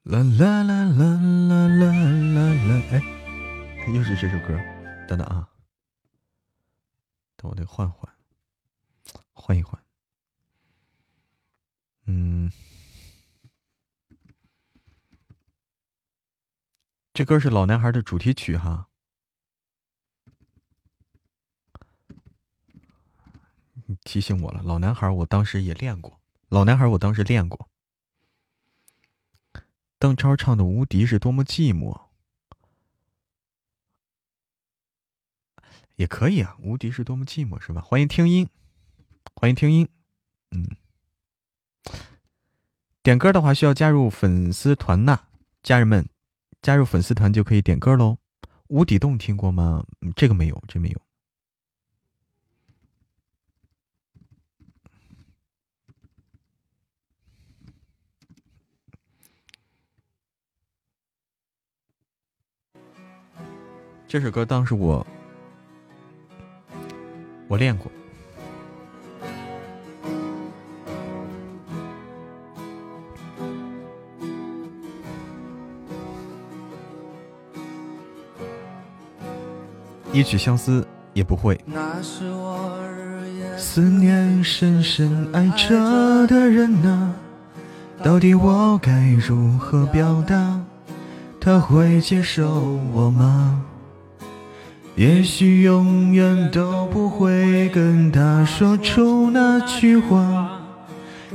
[0.03, 3.01] 啦啦啦啦啦啦啦啦，哎，
[3.93, 4.57] 又是这首歌，
[5.05, 5.49] 等等啊，
[7.35, 8.09] 等我得换换，
[9.33, 9.83] 换一换。
[12.05, 12.51] 嗯，
[17.13, 18.87] 这歌是老男孩的主题曲哈。
[23.85, 26.19] 你提醒我了，老男孩，我当时也练过。
[26.47, 27.67] 老男孩，我当时练过。
[29.97, 31.93] 邓超唱的《无敌是多么寂寞》
[35.95, 37.81] 也可以啊，《无敌是多么寂寞》是吧？
[37.81, 38.47] 欢迎听音，
[39.35, 39.87] 欢迎听音，
[40.51, 40.65] 嗯。
[43.01, 45.19] 点歌的话需要加入粉丝团呐，
[45.63, 46.07] 家人们，
[46.61, 48.17] 加入粉丝团就可以点歌喽。
[48.67, 49.85] 无底洞听过吗？
[50.15, 51.01] 这个没有，这没有。
[64.07, 65.05] 这首歌当时我
[67.47, 67.91] 我练过。
[80.19, 81.57] 一曲相思也不会。
[83.55, 87.13] 思念深深爱着的人啊，
[88.03, 90.59] 到底我该如何表达？
[91.39, 93.61] 他会接受我吗？
[94.95, 100.59] 也许永远都不会跟他说出那句话，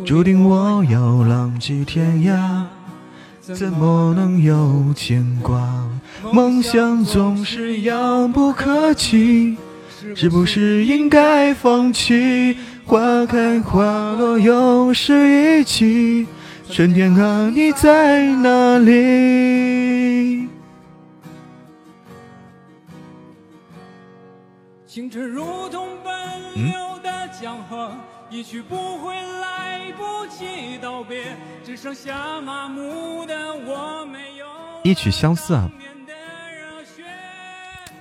[0.05, 2.65] 注定我要浪迹天涯，
[3.53, 5.87] 怎么能有牵挂？
[6.33, 9.59] 梦想总是遥不可及，
[10.15, 12.57] 是不是应该放弃？
[12.87, 16.27] 花开花落又是一季，
[16.71, 20.49] 春天啊，你在哪里？
[24.87, 26.73] 青春如同奔流
[27.03, 27.11] 的
[27.43, 27.91] 江河，
[28.35, 34.45] 一去不回，来不及道别，只剩下麻木的我，没有
[34.83, 35.71] 一曲相思啊。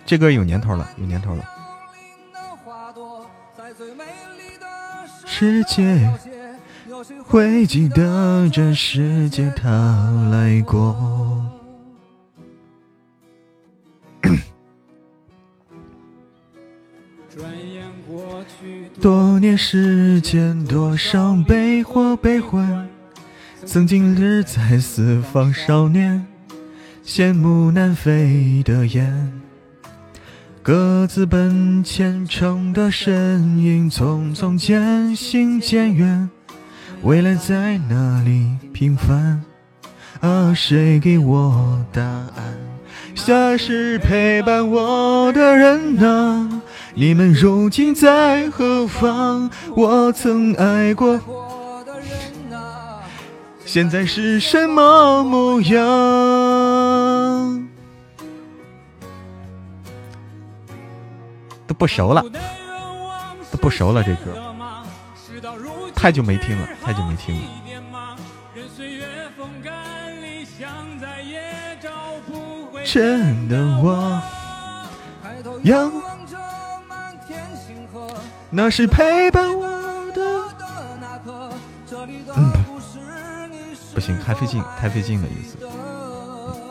[0.03, 1.45] 这歌有年头了，有年头了。
[5.23, 6.11] 世界
[7.23, 9.69] 会记得这世界他
[10.31, 11.62] 来过。
[19.01, 22.87] 多年时间，多少悲或悲欢，
[23.65, 26.25] 曾经日在四方少年。
[27.05, 29.33] 羡慕南飞的雁，
[30.61, 36.29] 各自奔前程的身影，匆匆渐行渐远，
[37.01, 39.43] 未来在哪里平凡？
[40.21, 42.57] 啊，谁给我答案？
[43.15, 46.61] 夏时陪伴我的人啊，
[46.95, 49.49] 你们如今在何方？
[49.75, 51.17] 我曾爱过
[51.85, 53.01] 的人啊。
[53.65, 55.83] 现在是什么模样？
[61.65, 62.23] 都不熟了，
[63.51, 64.53] 都不熟了，这歌
[65.95, 67.41] 太久没听了，太久没听了。
[72.85, 74.21] 真的我，
[75.63, 75.91] 仰
[78.55, 79.67] 那是陪伴我
[80.11, 80.21] 的。
[82.35, 82.53] 嗯。
[83.95, 85.57] 不行，太费劲，太费劲了，一次。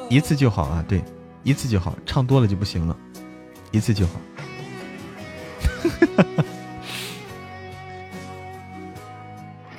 [0.09, 1.03] 一次就好啊，对，
[1.43, 2.97] 一次就好，唱多了就不行了，
[3.73, 4.13] 一次就好。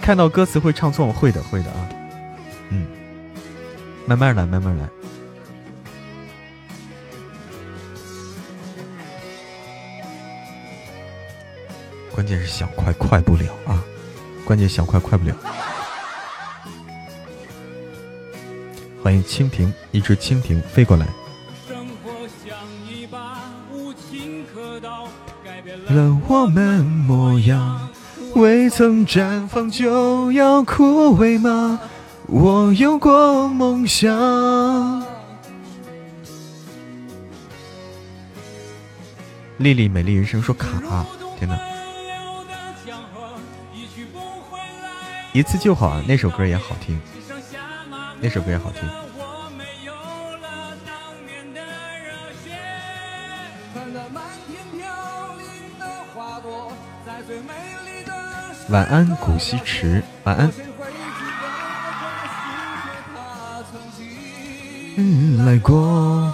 [0.01, 1.89] 看到歌词会唱错，会的，会的啊。
[2.69, 2.85] 嗯，
[4.05, 4.89] 慢慢来，慢慢来。
[12.13, 13.83] 关键是想快，快不了啊！
[14.45, 15.35] 关键想快，快不了。
[19.01, 21.07] 欢迎蜻蜓，一只蜻蜓飞过来。
[25.89, 27.89] 了我们模样，
[28.35, 31.79] 未曾绽放就要枯萎吗？
[32.27, 35.03] 我有过梦想。
[39.57, 41.05] 丽丽，美丽人生说卡，
[41.39, 41.72] 天哪！
[45.33, 46.99] 一次就好啊，那首歌也好听。
[48.21, 48.87] 那首歌也好听。
[58.69, 60.03] 晚安，古稀池。
[60.23, 60.51] 晚安。
[65.45, 66.31] 来过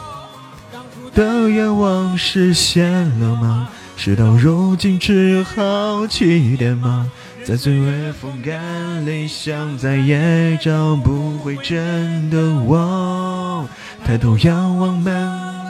[1.16, 3.70] 的愿望实现了吗？
[3.96, 7.10] 事到如今只好起点吗？
[7.50, 13.68] 在最微风干里，想再也找不回真的我。
[14.06, 15.12] 抬头仰望漫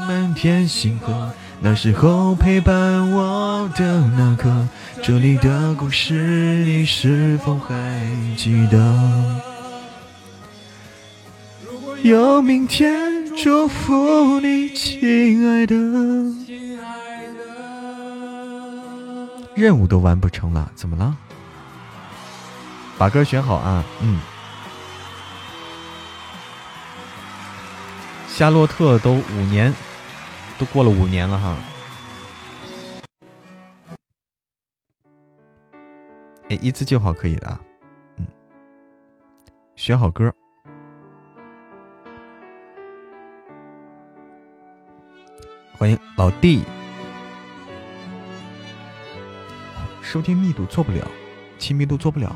[0.06, 1.32] 漫天星河，
[1.62, 4.68] 那时候陪伴我的那个，
[5.02, 7.74] 这里的故事你是否还
[8.36, 9.42] 记得？
[12.04, 12.94] 有明天，
[13.38, 15.78] 祝福你，亲爱的。
[19.56, 21.16] 任务都完不成了，怎么了？
[23.00, 24.20] 把歌选好啊，嗯。
[28.28, 29.74] 夏洛特都五年，
[30.58, 31.56] 都过了五年了哈。
[36.50, 37.58] 哎，一次就好可以的，
[38.18, 38.28] 嗯。
[39.78, 40.34] 选好歌。
[45.78, 46.66] 欢迎老弟。
[50.02, 51.08] 收听密度做不了，
[51.58, 52.36] 亲密度做不了。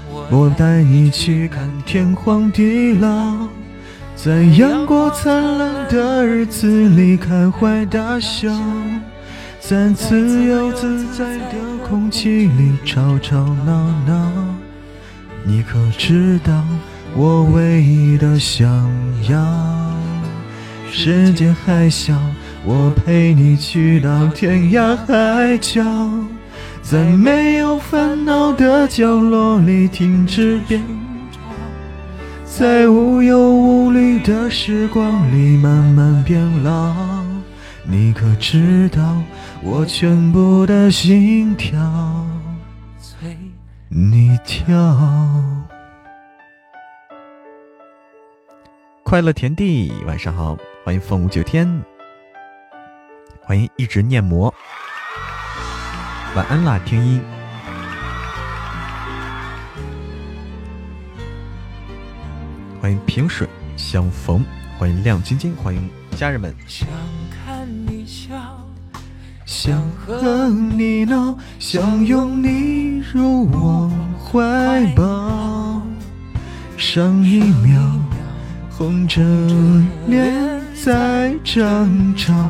[0.33, 3.49] 我带你去看天荒地老，
[4.15, 8.49] 在阳光灿烂的日子里开怀大笑，
[9.59, 11.55] 在自由自在的
[11.85, 14.31] 空气里吵吵闹闹。
[15.43, 16.63] 你可知道
[17.13, 18.65] 我唯一的想
[19.29, 19.37] 要？
[20.89, 22.17] 世界还小，
[22.63, 25.83] 我陪你去到天涯海角。
[26.81, 30.83] 在没有烦恼的角落里停止变，
[32.43, 36.93] 在无忧无虑的时光里慢慢变老，
[37.85, 39.21] 你可知道
[39.63, 41.79] 我全部的心跳？
[42.99, 43.37] 随
[43.87, 44.75] 你跳。
[49.03, 51.83] 快乐田地，晚上好，欢迎凤舞九天，
[53.41, 54.53] 欢迎一直念魔，
[56.33, 57.21] 晚安啦，听音。
[62.79, 63.45] 欢迎萍水
[63.75, 64.41] 相逢，
[64.77, 66.55] 欢迎亮晶晶，欢迎家人们。
[66.65, 66.87] 想
[67.29, 68.33] 看你笑，
[69.45, 75.81] 想和你闹，想拥你入我怀抱。
[76.77, 77.81] 上一秒
[78.69, 79.21] 红着
[80.07, 80.33] 脸
[80.73, 82.49] 在争吵，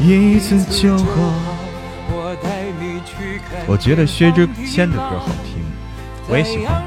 [0.00, 1.04] 一次就好。
[3.66, 5.62] 我觉得薛之谦的歌好听，
[6.26, 6.82] 我也喜欢。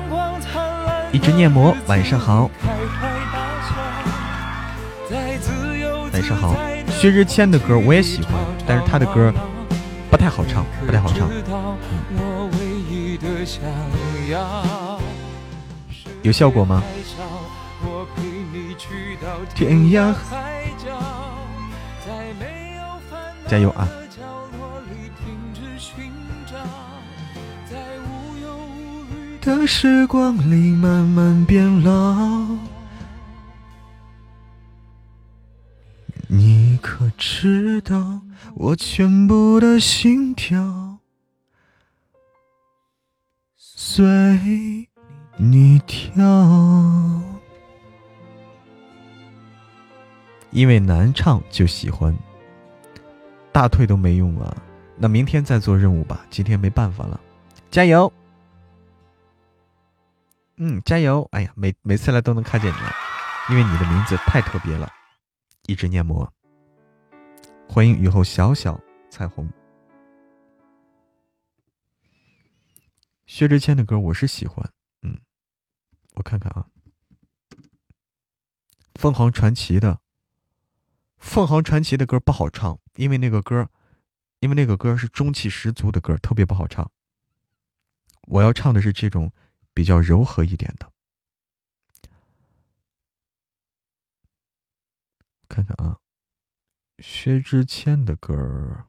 [1.12, 2.50] 一直念魔，晚上好。
[6.12, 6.56] 晚上好，
[6.90, 8.34] 薛之谦的歌我也喜欢，
[8.66, 9.32] 但是他的歌
[10.10, 11.30] 不太好唱，不太好唱。
[16.24, 16.82] 有效果吗？
[19.54, 20.12] 天涯
[23.48, 23.88] 加油啊！
[29.42, 32.48] 的时光里慢慢变老，
[36.28, 38.22] 你可知道
[38.56, 40.98] 我全部的心跳
[43.58, 44.88] 随
[45.36, 46.24] 你跳？
[50.52, 52.16] 因为难唱就喜欢，
[53.54, 54.54] 大退都没用啊！
[54.98, 57.20] 那明天再做任务吧，今天没办法了，
[57.70, 58.12] 加油！
[60.58, 61.28] 嗯，加油！
[61.32, 64.92] 哎呀，每每次来都能看见你，因为你的名字太特别了。
[65.68, 66.32] 一直念魔，
[67.70, 69.48] 欢迎雨后小小彩虹。
[73.26, 74.68] 薛之谦的歌我是喜欢，
[75.04, 75.18] 嗯，
[76.16, 76.66] 我看看啊，
[78.96, 80.00] 凤凰传奇的，
[81.24, 83.70] 凤凰传奇的歌不好唱，因为那个歌，
[84.42, 86.92] 因为那个歌是中气十足的歌，特别不好唱。
[88.28, 89.32] 我要唱的是这种。
[89.76, 90.94] 比较柔和一点的，
[95.50, 95.98] 看看啊，
[97.00, 98.86] 薛之谦的歌，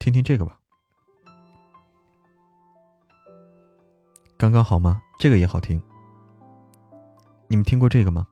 [0.00, 0.60] 听听这个吧，
[4.36, 5.00] 刚刚好吗？
[5.18, 5.80] 这个也好听，
[7.48, 8.26] 你们听过这个吗？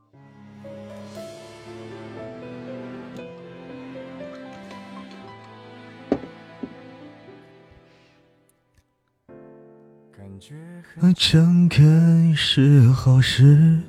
[11.15, 13.79] 诚恳是好事，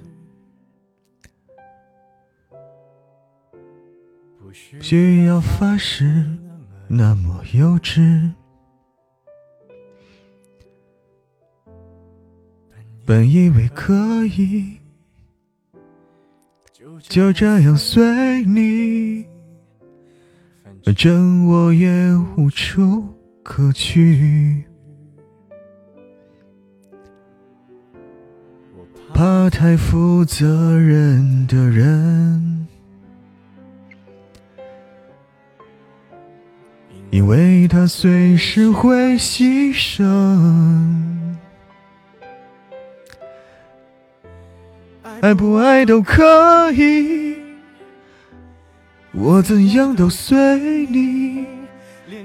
[4.39, 6.25] 不需要发誓
[6.87, 8.31] 那么幼稚。
[13.07, 14.79] 本以为可以
[17.03, 19.27] 就这样随你，
[20.83, 21.89] 反正我也
[22.37, 23.07] 无处
[23.43, 24.65] 可去。
[29.13, 32.67] 怕太负责任的人，
[37.11, 41.35] 因为他随时会牺牲。
[45.21, 47.37] 爱不爱都可以，
[49.13, 51.47] 我怎样都随你，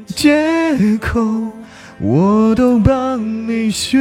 [0.07, 1.22] 借口
[1.99, 3.99] 我都帮你寻。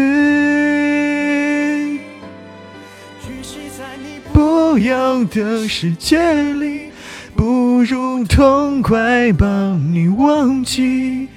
[3.79, 6.19] 在你不要的世界
[6.55, 6.91] 里，
[7.37, 9.47] 不如痛快把
[9.93, 11.29] 你忘记。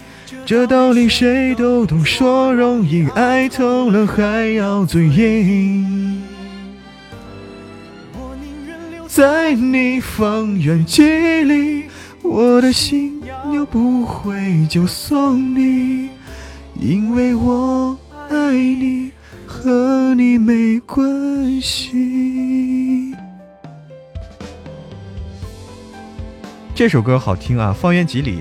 [0.43, 6.00] 这道理谁都懂，说容易，爱透了还要嘴硬。
[9.13, 11.03] 在你方圆几
[11.43, 11.83] 里，
[12.23, 13.21] 我的心
[13.51, 16.09] 又不会就送你，
[16.79, 17.97] 因为我
[18.29, 19.11] 爱你，
[19.45, 23.13] 和你没关系。
[26.73, 28.37] 这首歌好听啊，《方圆几里》，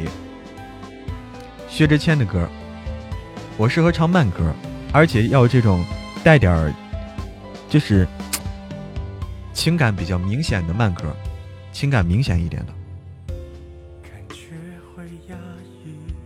[1.68, 2.48] 薛之谦的歌。
[3.56, 4.54] 我适合唱慢歌，
[4.92, 5.84] 而且要这种
[6.22, 6.72] 带点儿，
[7.68, 8.06] 就是
[9.60, 11.14] 情感比较明显的慢歌，
[11.70, 12.72] 情感明显一点的。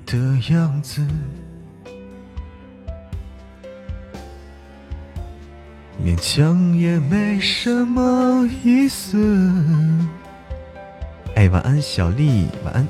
[0.06, 0.16] 的
[0.54, 1.04] 样子，
[6.00, 9.18] 勉强也没什么意思。
[11.34, 12.86] 哎，晚安，小丽，晚安。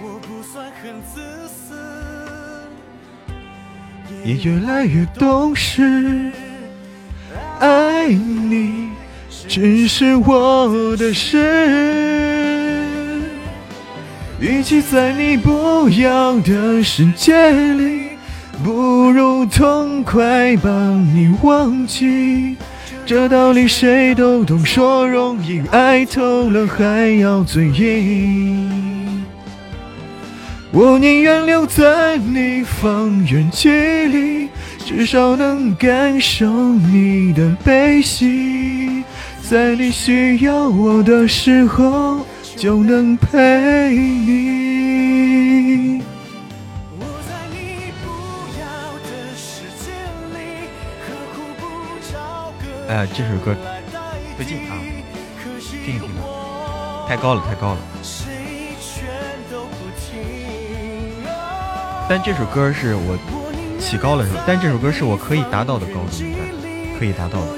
[0.00, 1.74] 我不算很自私
[4.24, 6.30] 也越来越懂事，
[7.58, 8.90] 爱你
[9.48, 11.36] 只是我的事。
[14.40, 18.08] 与其在你不要的世界里，
[18.62, 22.56] 不如痛快把你忘记。
[23.06, 29.24] 这道理谁都懂，说容易，爱透了还要嘴硬。
[30.72, 34.48] 我宁愿留在你方圆几里，
[34.84, 39.04] 至少能感受你的悲喜，
[39.48, 46.02] 在你需要我的时候就能陪你。
[52.88, 53.54] 哎呀，这首歌
[54.36, 54.74] 不近啊，
[55.84, 56.24] 听一听吧，
[57.06, 57.78] 太高了，太高了。
[62.08, 63.16] 但这首歌是我
[63.78, 64.42] 起高了是吧？
[64.44, 66.08] 但这首歌是我可以达到的高度，
[66.98, 67.52] 可以达到的。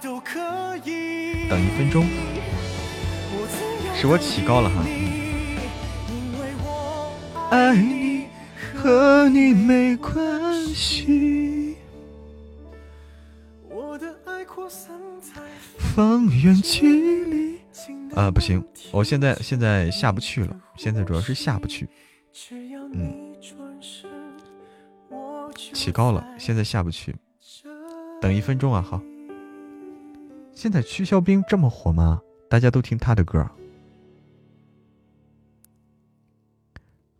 [0.00, 0.38] 都可
[0.84, 2.06] 以等一分钟，
[3.94, 4.84] 是我起高了哈。
[7.50, 8.26] 爱你
[8.74, 11.76] 和你没关系，
[15.78, 17.58] 方圆几里。
[18.14, 21.88] 啊，不行，我现在现在下不去了，现在主要是下不去。
[22.92, 23.34] 嗯，
[25.72, 27.16] 起高了，现在下不去。
[28.20, 29.00] 等一分钟啊，好。
[30.58, 32.20] 现在曲肖冰这么火吗？
[32.50, 33.48] 大家都听他的歌。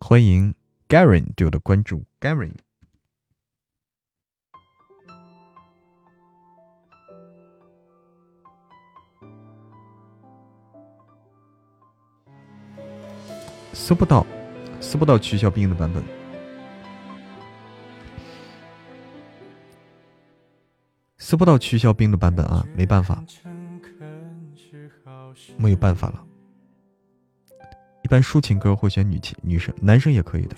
[0.00, 0.52] 欢迎
[0.88, 2.50] Gary 对我的关注，Gary。
[13.72, 14.26] 搜不到，
[14.80, 16.02] 搜不到曲肖冰的版本，
[21.28, 23.22] 搜不到曲小冰的版本啊，没办法，
[25.58, 26.26] 没有办法了。
[28.02, 30.56] 一般抒情歌会选女女生，男生也可以的，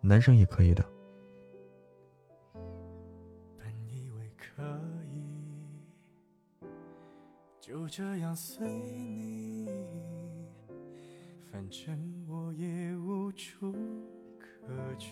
[0.00, 0.84] 男生也可以的
[3.90, 4.62] 以为可
[5.12, 6.68] 以。
[7.60, 9.68] 就这样随你，
[11.50, 13.74] 反正我也无处
[14.38, 15.10] 可去。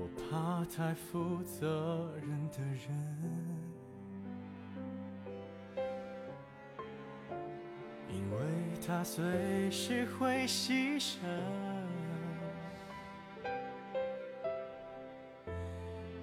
[0.00, 2.88] 我怕太负责任的人，
[8.08, 8.38] 因为
[8.86, 11.18] 他随时会牺牲。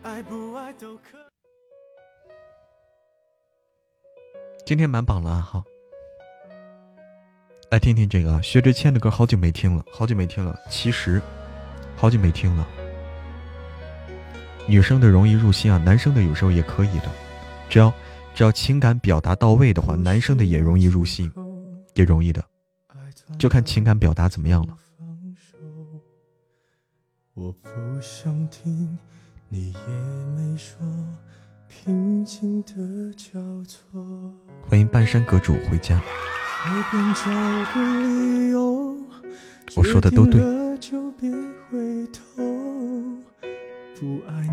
[0.03, 1.18] 爱不爱都可。
[4.65, 5.41] 今天满榜了啊！
[5.41, 5.64] 好，
[7.72, 10.57] 来听听这个薛之谦的歌，好久没听了，好久没听了。
[10.69, 11.22] 其实，
[11.97, 12.65] 好久没听了。
[14.67, 17.09] 女生的容易入心啊，男生的有时候也可以的，
[17.69, 17.93] 只要
[18.33, 21.31] 只要情感表达到位的话，男生的也容易入心，
[21.93, 22.43] 也容易的，
[23.37, 24.75] 就看情感表达怎么样了。
[27.35, 27.69] 我不
[28.01, 28.97] 想听，
[29.49, 29.79] 你也
[30.35, 30.77] 没说。
[31.67, 34.01] 平静的交错。
[34.67, 36.01] 欢迎半山阁主回家。
[39.75, 40.41] 我说的都对。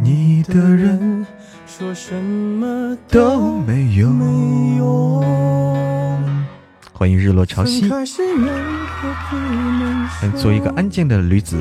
[0.03, 1.27] 你的人
[1.67, 5.21] 说什么都没用。
[6.93, 7.89] 欢迎日落潮汐。
[10.37, 11.59] 做一个安静的女子。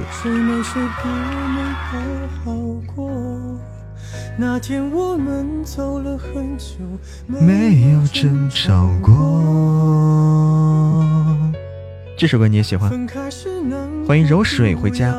[4.37, 6.75] 那天我们走了很久，
[7.27, 9.11] 没有争吵过。
[12.15, 12.91] 这首歌你也喜欢？
[14.07, 15.15] 欢迎柔水回家，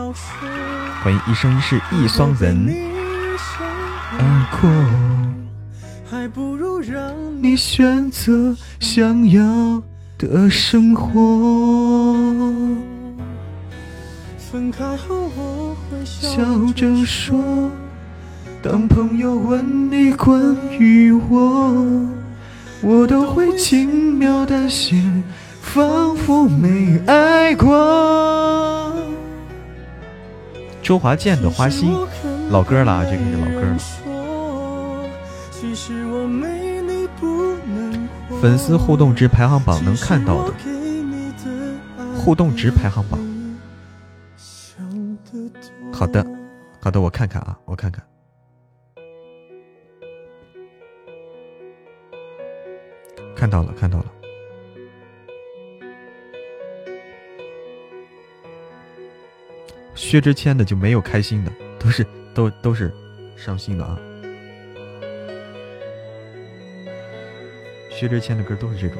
[1.02, 2.72] 欢迎一生一世一双人。
[4.18, 4.70] 而过，
[6.08, 7.12] 还不如让
[7.42, 9.82] 你选择想要
[10.16, 12.14] 的生活。
[14.38, 16.40] 分开后我会笑
[16.76, 17.36] 着说，
[18.62, 22.06] 当朋友问你关于我，
[22.80, 25.02] 我都会轻描淡写。
[25.62, 28.81] 仿佛没爱过。
[30.82, 31.94] 周华健的《花心》，
[32.50, 33.78] 老歌了啊，这个是老歌了。
[38.40, 40.52] 粉丝互动值排行榜能看到的，
[42.16, 43.20] 互动值排行榜。
[45.92, 46.26] 好的，
[46.80, 48.04] 好的，我看看啊，我看看，
[53.36, 54.06] 看到了，看到了。
[59.94, 62.92] 薛之谦的就没有开心的，都是都都是
[63.36, 63.98] 伤心的啊。
[67.90, 68.98] 薛之谦的歌都是这种。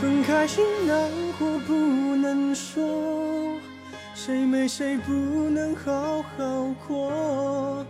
[0.00, 1.72] 分开时难过不
[2.16, 3.58] 能说，
[4.14, 7.84] 谁没谁不能好好过。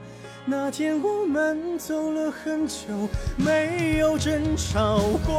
[0.46, 5.34] 那天我们走了很久，没有争吵过。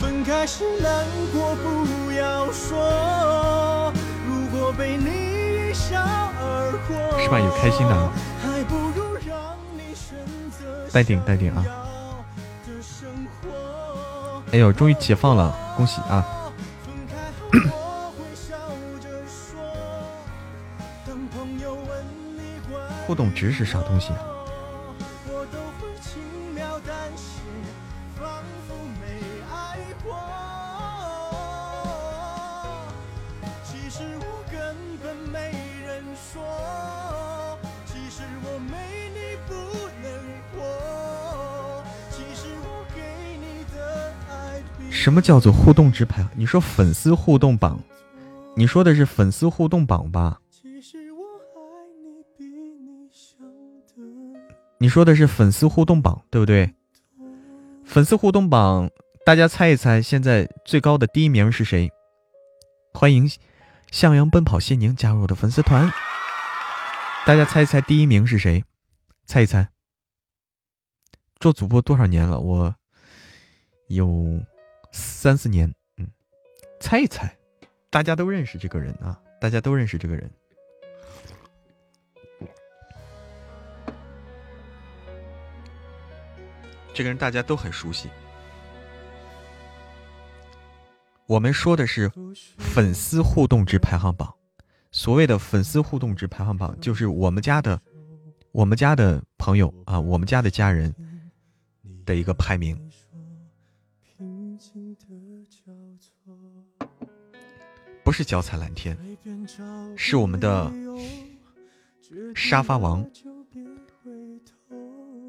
[0.00, 3.92] 分开时难过不要说，
[4.26, 7.38] 如果被你一笑而过，是吧？
[7.38, 8.08] 有开心的。
[10.90, 11.64] 待定待定啊！
[14.52, 16.24] 哎呦，终于解放了，恭喜啊！
[23.42, 24.20] 值是啥东西啊？
[44.88, 46.24] 什么叫做互动值排？
[46.36, 47.76] 你说粉丝互动榜？
[48.54, 50.38] 你说的是粉丝互动榜吧？
[54.82, 56.74] 你说的是粉丝互动榜，对不对？
[57.84, 58.90] 粉丝互动榜，
[59.24, 61.88] 大家猜一猜，现在最高的第一名是谁？
[62.92, 63.30] 欢迎
[63.92, 65.88] 向阳奔跑谢宁加入我的粉丝团。
[67.24, 68.64] 大家猜一猜，第一名是谁？
[69.24, 69.68] 猜一猜。
[71.38, 72.40] 做主播多少年了？
[72.40, 72.74] 我
[73.86, 74.42] 有
[74.90, 75.72] 三四年。
[75.98, 76.08] 嗯，
[76.80, 77.30] 猜一猜，
[77.88, 80.28] 大家都认识这个人啊，大家都认识这个人。
[86.94, 88.08] 这个人大家都很熟悉。
[91.26, 92.10] 我们说的是
[92.58, 94.32] 粉丝互动值排行榜。
[94.94, 97.80] 所谓的粉丝互动值排行榜，就是我们家的、
[98.50, 100.94] 我们家的朋友啊，我们家的家人
[102.04, 102.78] 的一个排名。
[108.04, 108.94] 不是脚踩蓝天，
[109.96, 110.70] 是我们的
[112.34, 113.02] 沙发王，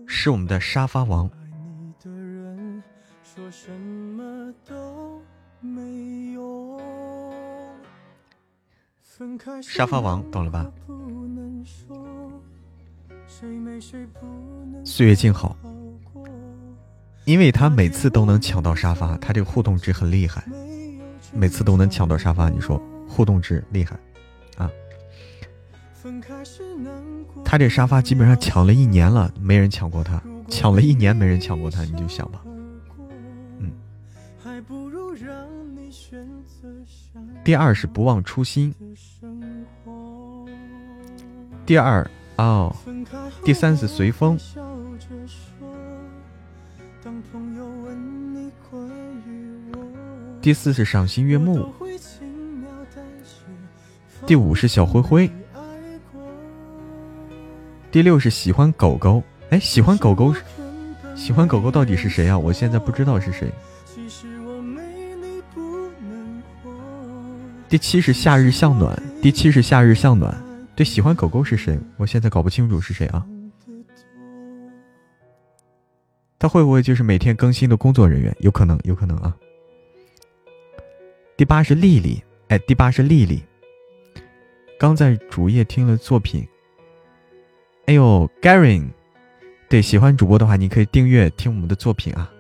[0.05, 1.29] 是我们的沙发王。
[3.53, 5.21] 什么都
[5.61, 6.81] 没有。
[9.61, 10.67] 沙发王，懂了吧？
[14.83, 15.55] 岁月静好，
[17.25, 20.43] 因为他每次都能抢到沙发，他这个互动值很厉害，
[21.31, 23.95] 每次都能抢到沙发，你说互动值厉害
[24.57, 24.67] 啊？
[27.45, 30.19] 他这沙发基本上抢了一年了，没人抢过他，
[30.49, 32.43] 抢了一年没人抢过他，你就想吧。
[37.43, 38.73] 第二是不忘初心，
[41.65, 42.73] 第二哦，
[43.43, 44.39] 第三是随风，
[50.41, 51.69] 第四是赏心悦目，
[54.25, 55.29] 第五是小灰灰，
[57.91, 59.21] 第六是喜欢狗狗。
[59.49, 60.33] 哎，喜欢狗狗，
[61.13, 62.37] 喜欢狗狗到底是谁啊？
[62.39, 63.51] 我现在不知道是谁。
[67.73, 70.31] 第七是夏日向暖，第七是夏日向暖。
[70.75, 71.75] 对，喜欢狗狗是谁？
[71.97, 73.25] 我现在搞不清楚是谁啊？
[76.37, 78.31] 他会不会就是每天更新的工作人员？
[78.41, 79.35] 有可能，有可能啊。
[81.35, 83.41] 第八是丽丽，哎，第八是丽丽。
[84.77, 86.47] 刚在主页听了作品。
[87.87, 88.87] 哎呦，Gary，
[89.67, 92.31] 对，喜欢主播的话，你可以订阅听我们的作品啊。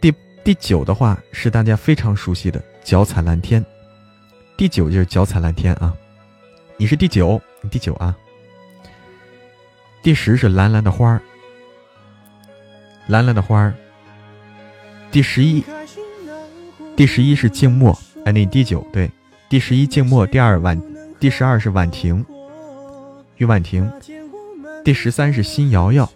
[0.00, 0.12] 第
[0.42, 3.62] 第九的话是大家非常熟悉的《脚踩蓝天》，
[4.56, 5.94] 第九就是《脚踩蓝天》啊。
[6.76, 8.16] 你是第九，你第九啊。
[10.02, 11.20] 第十是蓝蓝的花儿，
[13.06, 13.74] 蓝蓝的花儿。
[15.10, 15.62] 第十一，
[16.96, 19.10] 第十一是静默，哎，你第九对，
[19.48, 20.80] 第十一静默，第二婉，
[21.18, 22.24] 第十二是婉婷，
[23.36, 23.92] 于婉婷，
[24.84, 26.10] 第十三是新瑶瑶，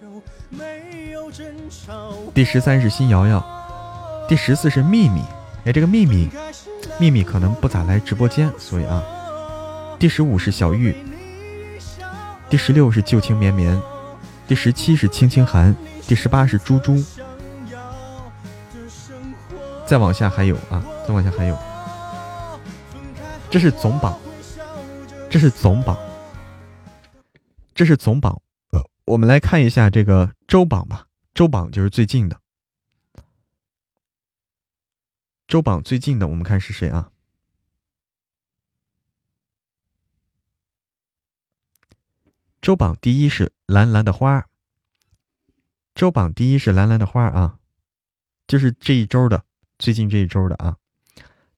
[2.33, 3.45] 第十三是新瑶瑶，
[4.29, 5.21] 第十四是秘密，
[5.65, 6.29] 哎，这个秘密，
[7.01, 9.03] 秘密可能不咋来直播间，所以啊，
[9.99, 10.95] 第十五是小玉，
[12.51, 13.81] 第十六是旧情绵绵，
[14.47, 15.75] 第十七是青青寒，
[16.07, 17.03] 第十八是猪猪。
[19.87, 21.59] 再往下还有啊，再往下还有，
[23.51, 24.19] 这是总榜，
[25.31, 25.97] 这是总榜，
[27.75, 28.41] 这是总榜。
[29.07, 31.05] 我们来看一下这个周榜吧，
[31.35, 32.37] 周榜就是最近的，
[35.55, 37.13] 周榜最近的，我们看是谁啊？
[42.61, 44.49] 周榜第一是蓝蓝的花，
[45.95, 47.61] 周榜第一是蓝蓝的花啊，
[48.49, 49.45] 就是这一周的。
[49.79, 50.79] 最近这一周的啊，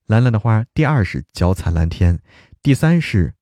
[0.05, 2.20] 蓝蓝的花，第二是脚踩蓝天，
[2.60, 3.32] 第三是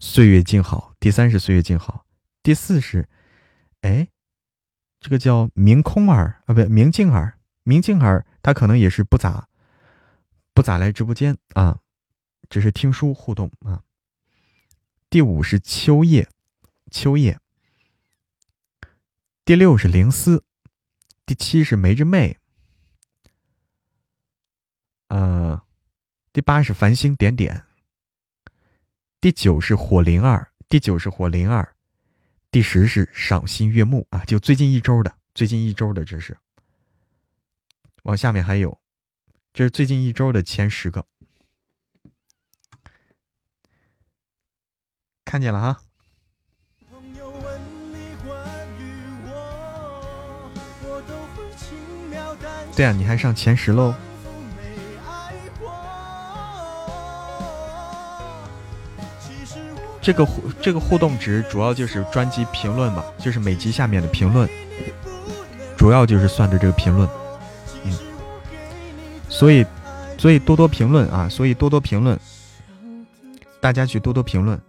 [0.00, 2.04] 岁月静好，第三是岁月静好，
[2.42, 3.08] 第四是，
[3.82, 4.08] 哎，
[4.98, 9.47] 这个叫明空儿啊，不明镜儿，明镜儿，他可能也是不咋
[10.58, 11.78] 不咋来直播间啊，
[12.50, 13.84] 只是听书互动啊。
[15.08, 16.28] 第五是秋叶，
[16.90, 17.38] 秋叶，
[19.44, 20.42] 第六是灵思，
[21.24, 22.38] 第七是梅之妹。
[25.06, 25.62] 呃，
[26.32, 27.64] 第八是繁星点点，
[29.20, 31.76] 第九是火灵儿，第九是火灵儿，
[32.50, 36.36] 第十是赏心悦目啊，就最近一周的，最近一周的这是。
[38.02, 38.76] 往下面还有，
[39.58, 41.04] 这是最近一周的前十个，
[45.24, 45.80] 看见了哈。
[52.76, 53.92] 对啊，你还上前十喽。
[60.00, 64.48] 这个互这个互动值主要就是专辑评论嘛，就是每集下面的评论，
[65.76, 67.08] 主要就是算的这个评论，
[69.38, 69.64] 所以
[70.18, 72.18] 所以多多评论啊，所以多多评论，
[73.60, 74.60] 大家去多多评论，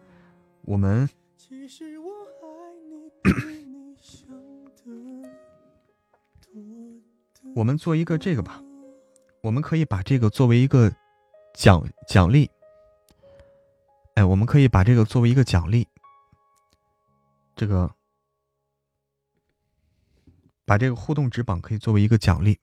[0.62, 1.10] 我们
[7.56, 8.62] 我们做一个这个吧，
[9.42, 10.94] 我们可以把这个作为一个
[11.56, 12.48] 奖奖励。
[14.14, 15.88] 哎，我们可以把这个作为一个奖励，
[17.56, 17.92] 这个
[20.64, 22.60] 把这个互动值榜可以作为一个奖励。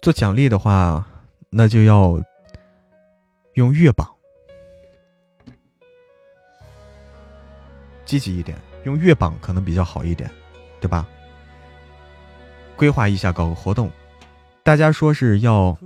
[0.00, 1.04] 做奖励的话，
[1.50, 2.22] 那就要
[3.54, 4.08] 用月榜，
[8.04, 10.30] 积极一点，用月榜可能比较好一点，
[10.80, 11.06] 对吧？
[12.76, 13.90] 规划一下，搞个活动。
[14.62, 15.76] 大家说是要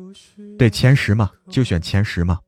[0.58, 2.38] 对前十嘛，就选前十嘛。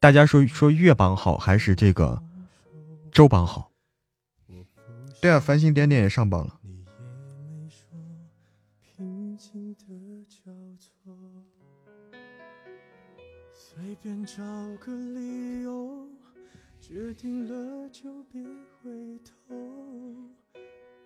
[0.00, 2.20] 大家说说月榜好还是这个
[3.12, 3.70] 周榜好？
[5.20, 6.58] 对啊，繁星点点也上榜了。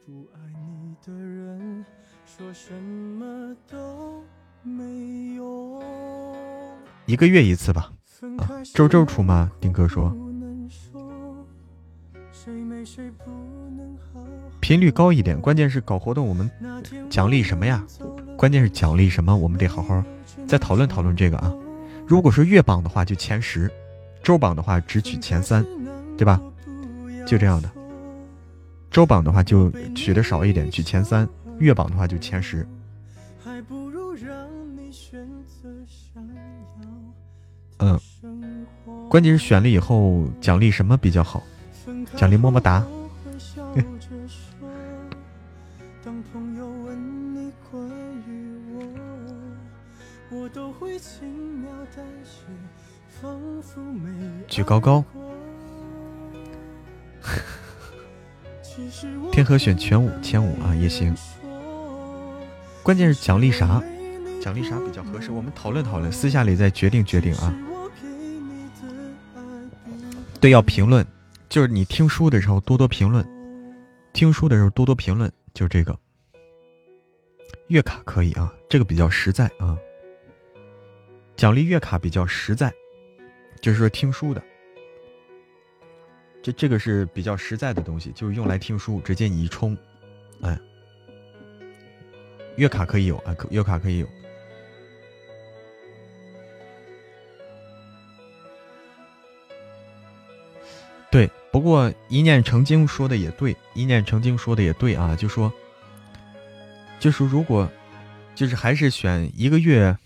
[0.04, 1.84] 不爱你的人
[2.26, 4.22] 说什么都
[4.62, 5.82] 没用。
[7.06, 7.90] 一个月一次吧，
[8.36, 9.50] 啊，周周出吗？
[9.60, 10.14] 丁哥说，
[14.60, 16.50] 频率高一点，关键是搞活动，我们
[17.08, 17.82] 奖励什么呀？
[18.36, 19.34] 关键是奖励什么？
[19.34, 20.04] 我们得好好
[20.46, 21.50] 再讨论讨论这个啊。
[22.06, 23.68] 如果是月榜的话，就前十；
[24.22, 25.66] 周榜的话，只取前三，
[26.16, 26.40] 对吧？
[27.26, 27.68] 就这样的。
[28.90, 31.26] 周榜的话就取的少一点，取前三；
[31.58, 32.66] 月榜的话就前十。
[37.78, 38.00] 嗯，
[39.10, 41.42] 关键是选了以后奖励什么比较好？
[42.14, 42.86] 奖励么么哒。
[54.56, 55.04] 举高高。
[59.30, 61.14] 天河选全五千五啊也行。
[62.82, 63.82] 关键是奖励啥？
[64.40, 65.30] 奖励啥比较合适？
[65.30, 67.54] 我们讨论讨论，私下里再决定决定啊。
[70.40, 71.06] 对，要评论，
[71.50, 73.28] 就是你听书的时候多多评论，
[74.14, 75.94] 听书的时候多多评论，就这个。
[77.66, 79.76] 月卡可以啊，这个比较实在啊。
[81.36, 82.72] 奖励月卡比较实在，
[83.66, 84.40] 就是说听书的，
[86.40, 89.76] 这这个是比较实在的东西，就是用来听书，直接你一充，
[90.40, 90.56] 哎，
[92.54, 94.06] 月卡可以有啊，月卡可以有。
[101.10, 105.52] 对，不过一念成精说的也对，一念成精说的也对啊，就说，
[107.00, 107.68] 就是如果，
[108.32, 109.98] 就是还是选一个月，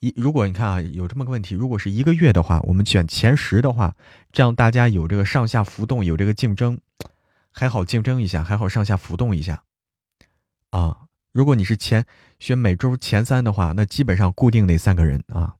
[0.00, 3.96] 一如果你看啊，有这么个问题，如果是一个月的话，我们选前十的话，
[4.30, 6.78] 这样大家有这个上下浮动，有这个竞争，
[7.50, 9.64] 还好竞争一下，还好上下浮动一下，
[10.70, 12.06] 啊，如果你是前
[12.38, 15.56] 选每周前三的话，那基本上固定那三个人啊，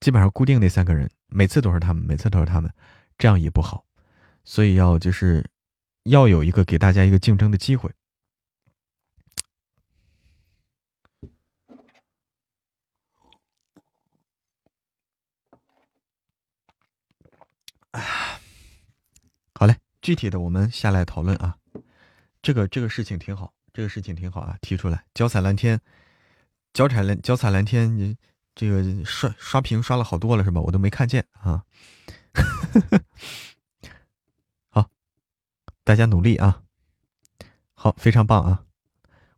[0.00, 2.72] 基本上固定那三个人，每次都是他们，每次都是他们。
[3.18, 3.84] 这样也不好，
[4.44, 5.44] 所以要就是
[6.04, 7.90] 要有一个给大家一个竞争的机会。
[19.54, 19.74] 好嘞，
[20.06, 21.56] 具体的我们下来讨论啊。
[22.40, 25.04] 这个这个事情挺好，这个事情挺好啊，提出来。
[25.14, 25.80] 脚踩蓝天，
[26.72, 28.16] 脚踩蓝脚踩蓝天，你
[28.54, 30.60] 这个刷刷屏刷了好多了是吧？
[30.60, 31.64] 我都没看见啊。
[34.70, 34.88] 好，
[35.82, 36.62] 大家努力啊！
[37.74, 38.64] 好，非常棒啊！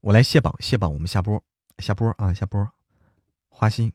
[0.03, 1.43] 我来卸榜，卸榜，我们下播，
[1.79, 2.71] 下播啊，下播。
[3.49, 3.91] 花心，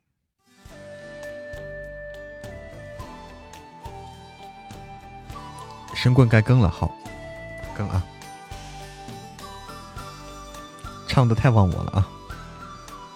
[6.03, 6.93] 神棍该更了，好，
[7.73, 8.03] 更啊！
[11.07, 12.05] 唱的太忘我了啊！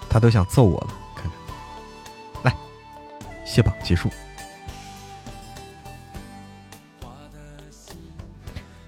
[0.08, 2.58] 他都想揍我了，看看，来，
[3.46, 4.10] 卸榜结束。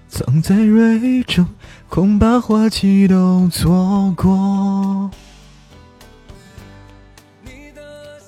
[0.07, 1.45] 藏在蕊中，
[1.89, 5.11] 恐怕花期都错过。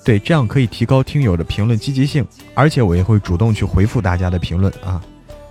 [0.04, 5.02] 对，这样可以提高听友的评论积极性，而且我也会主动去回复大家的评论啊。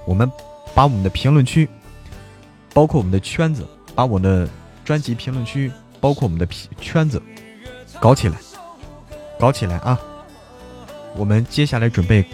[0.05, 0.29] 我们
[0.73, 1.67] 把我们的评论区，
[2.73, 4.47] 包括我们的圈子，把我的
[4.83, 6.45] 专辑评论区，包括我们的
[6.79, 7.21] 圈子
[7.99, 8.37] 搞起来，
[9.39, 9.99] 搞起来啊！
[11.15, 12.25] 我们接下来准备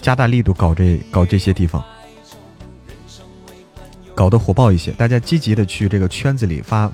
[0.00, 1.82] 加大力度搞这搞这些地方。
[4.14, 6.90] 搞得火爆一些，大家积极的去这个圈子里发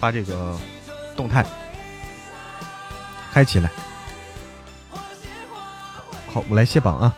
[0.00, 0.58] 发这个
[1.16, 1.46] 动态，
[3.30, 3.70] 嗨起来！
[6.26, 7.16] 好，我来卸榜啊！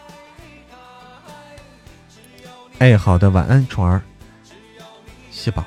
[2.78, 4.02] 哎，好的，晚安，虫儿，
[5.30, 5.64] 谢宝。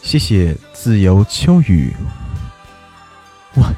[0.00, 1.92] 谢谢自由秋雨，
[3.54, 3.72] 哇，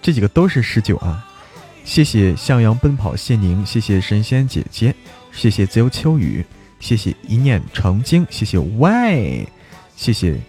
[0.00, 1.26] 这几个都是十九啊！
[1.84, 4.94] 谢谢向阳奔跑谢宁，谢谢神仙姐姐，
[5.32, 6.46] 谢谢自由秋雨，
[6.78, 9.46] 谢谢一念成精，谢谢 Y，
[9.96, 10.40] 谢谢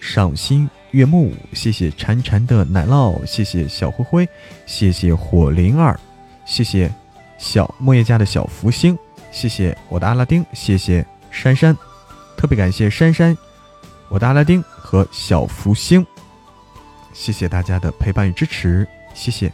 [0.00, 4.28] 赏心悦木，谢谢潺潺的奶酪，谢谢小灰灰，
[4.66, 5.98] 谢谢火灵儿，
[6.46, 6.92] 谢谢
[7.36, 8.98] 小莫叶家的小福星，
[9.30, 11.76] 谢谢我的阿拉丁，谢谢珊珊，
[12.36, 13.36] 特别感谢珊珊，
[14.08, 16.04] 我的阿拉丁和小福星，
[17.12, 19.52] 谢谢大家的陪伴与支持，谢谢。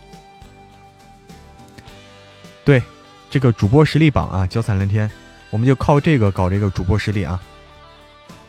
[2.64, 2.82] 对，
[3.28, 5.10] 这个主播实力榜啊，脚踩蓝天，
[5.50, 7.42] 我们就靠这个搞这个主播实力啊，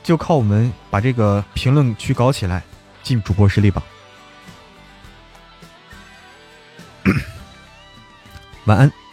[0.03, 2.63] 就靠我们把这个评论区搞起来，
[3.05, 3.81] 进主播实力榜。
[8.65, 9.04] 晚安。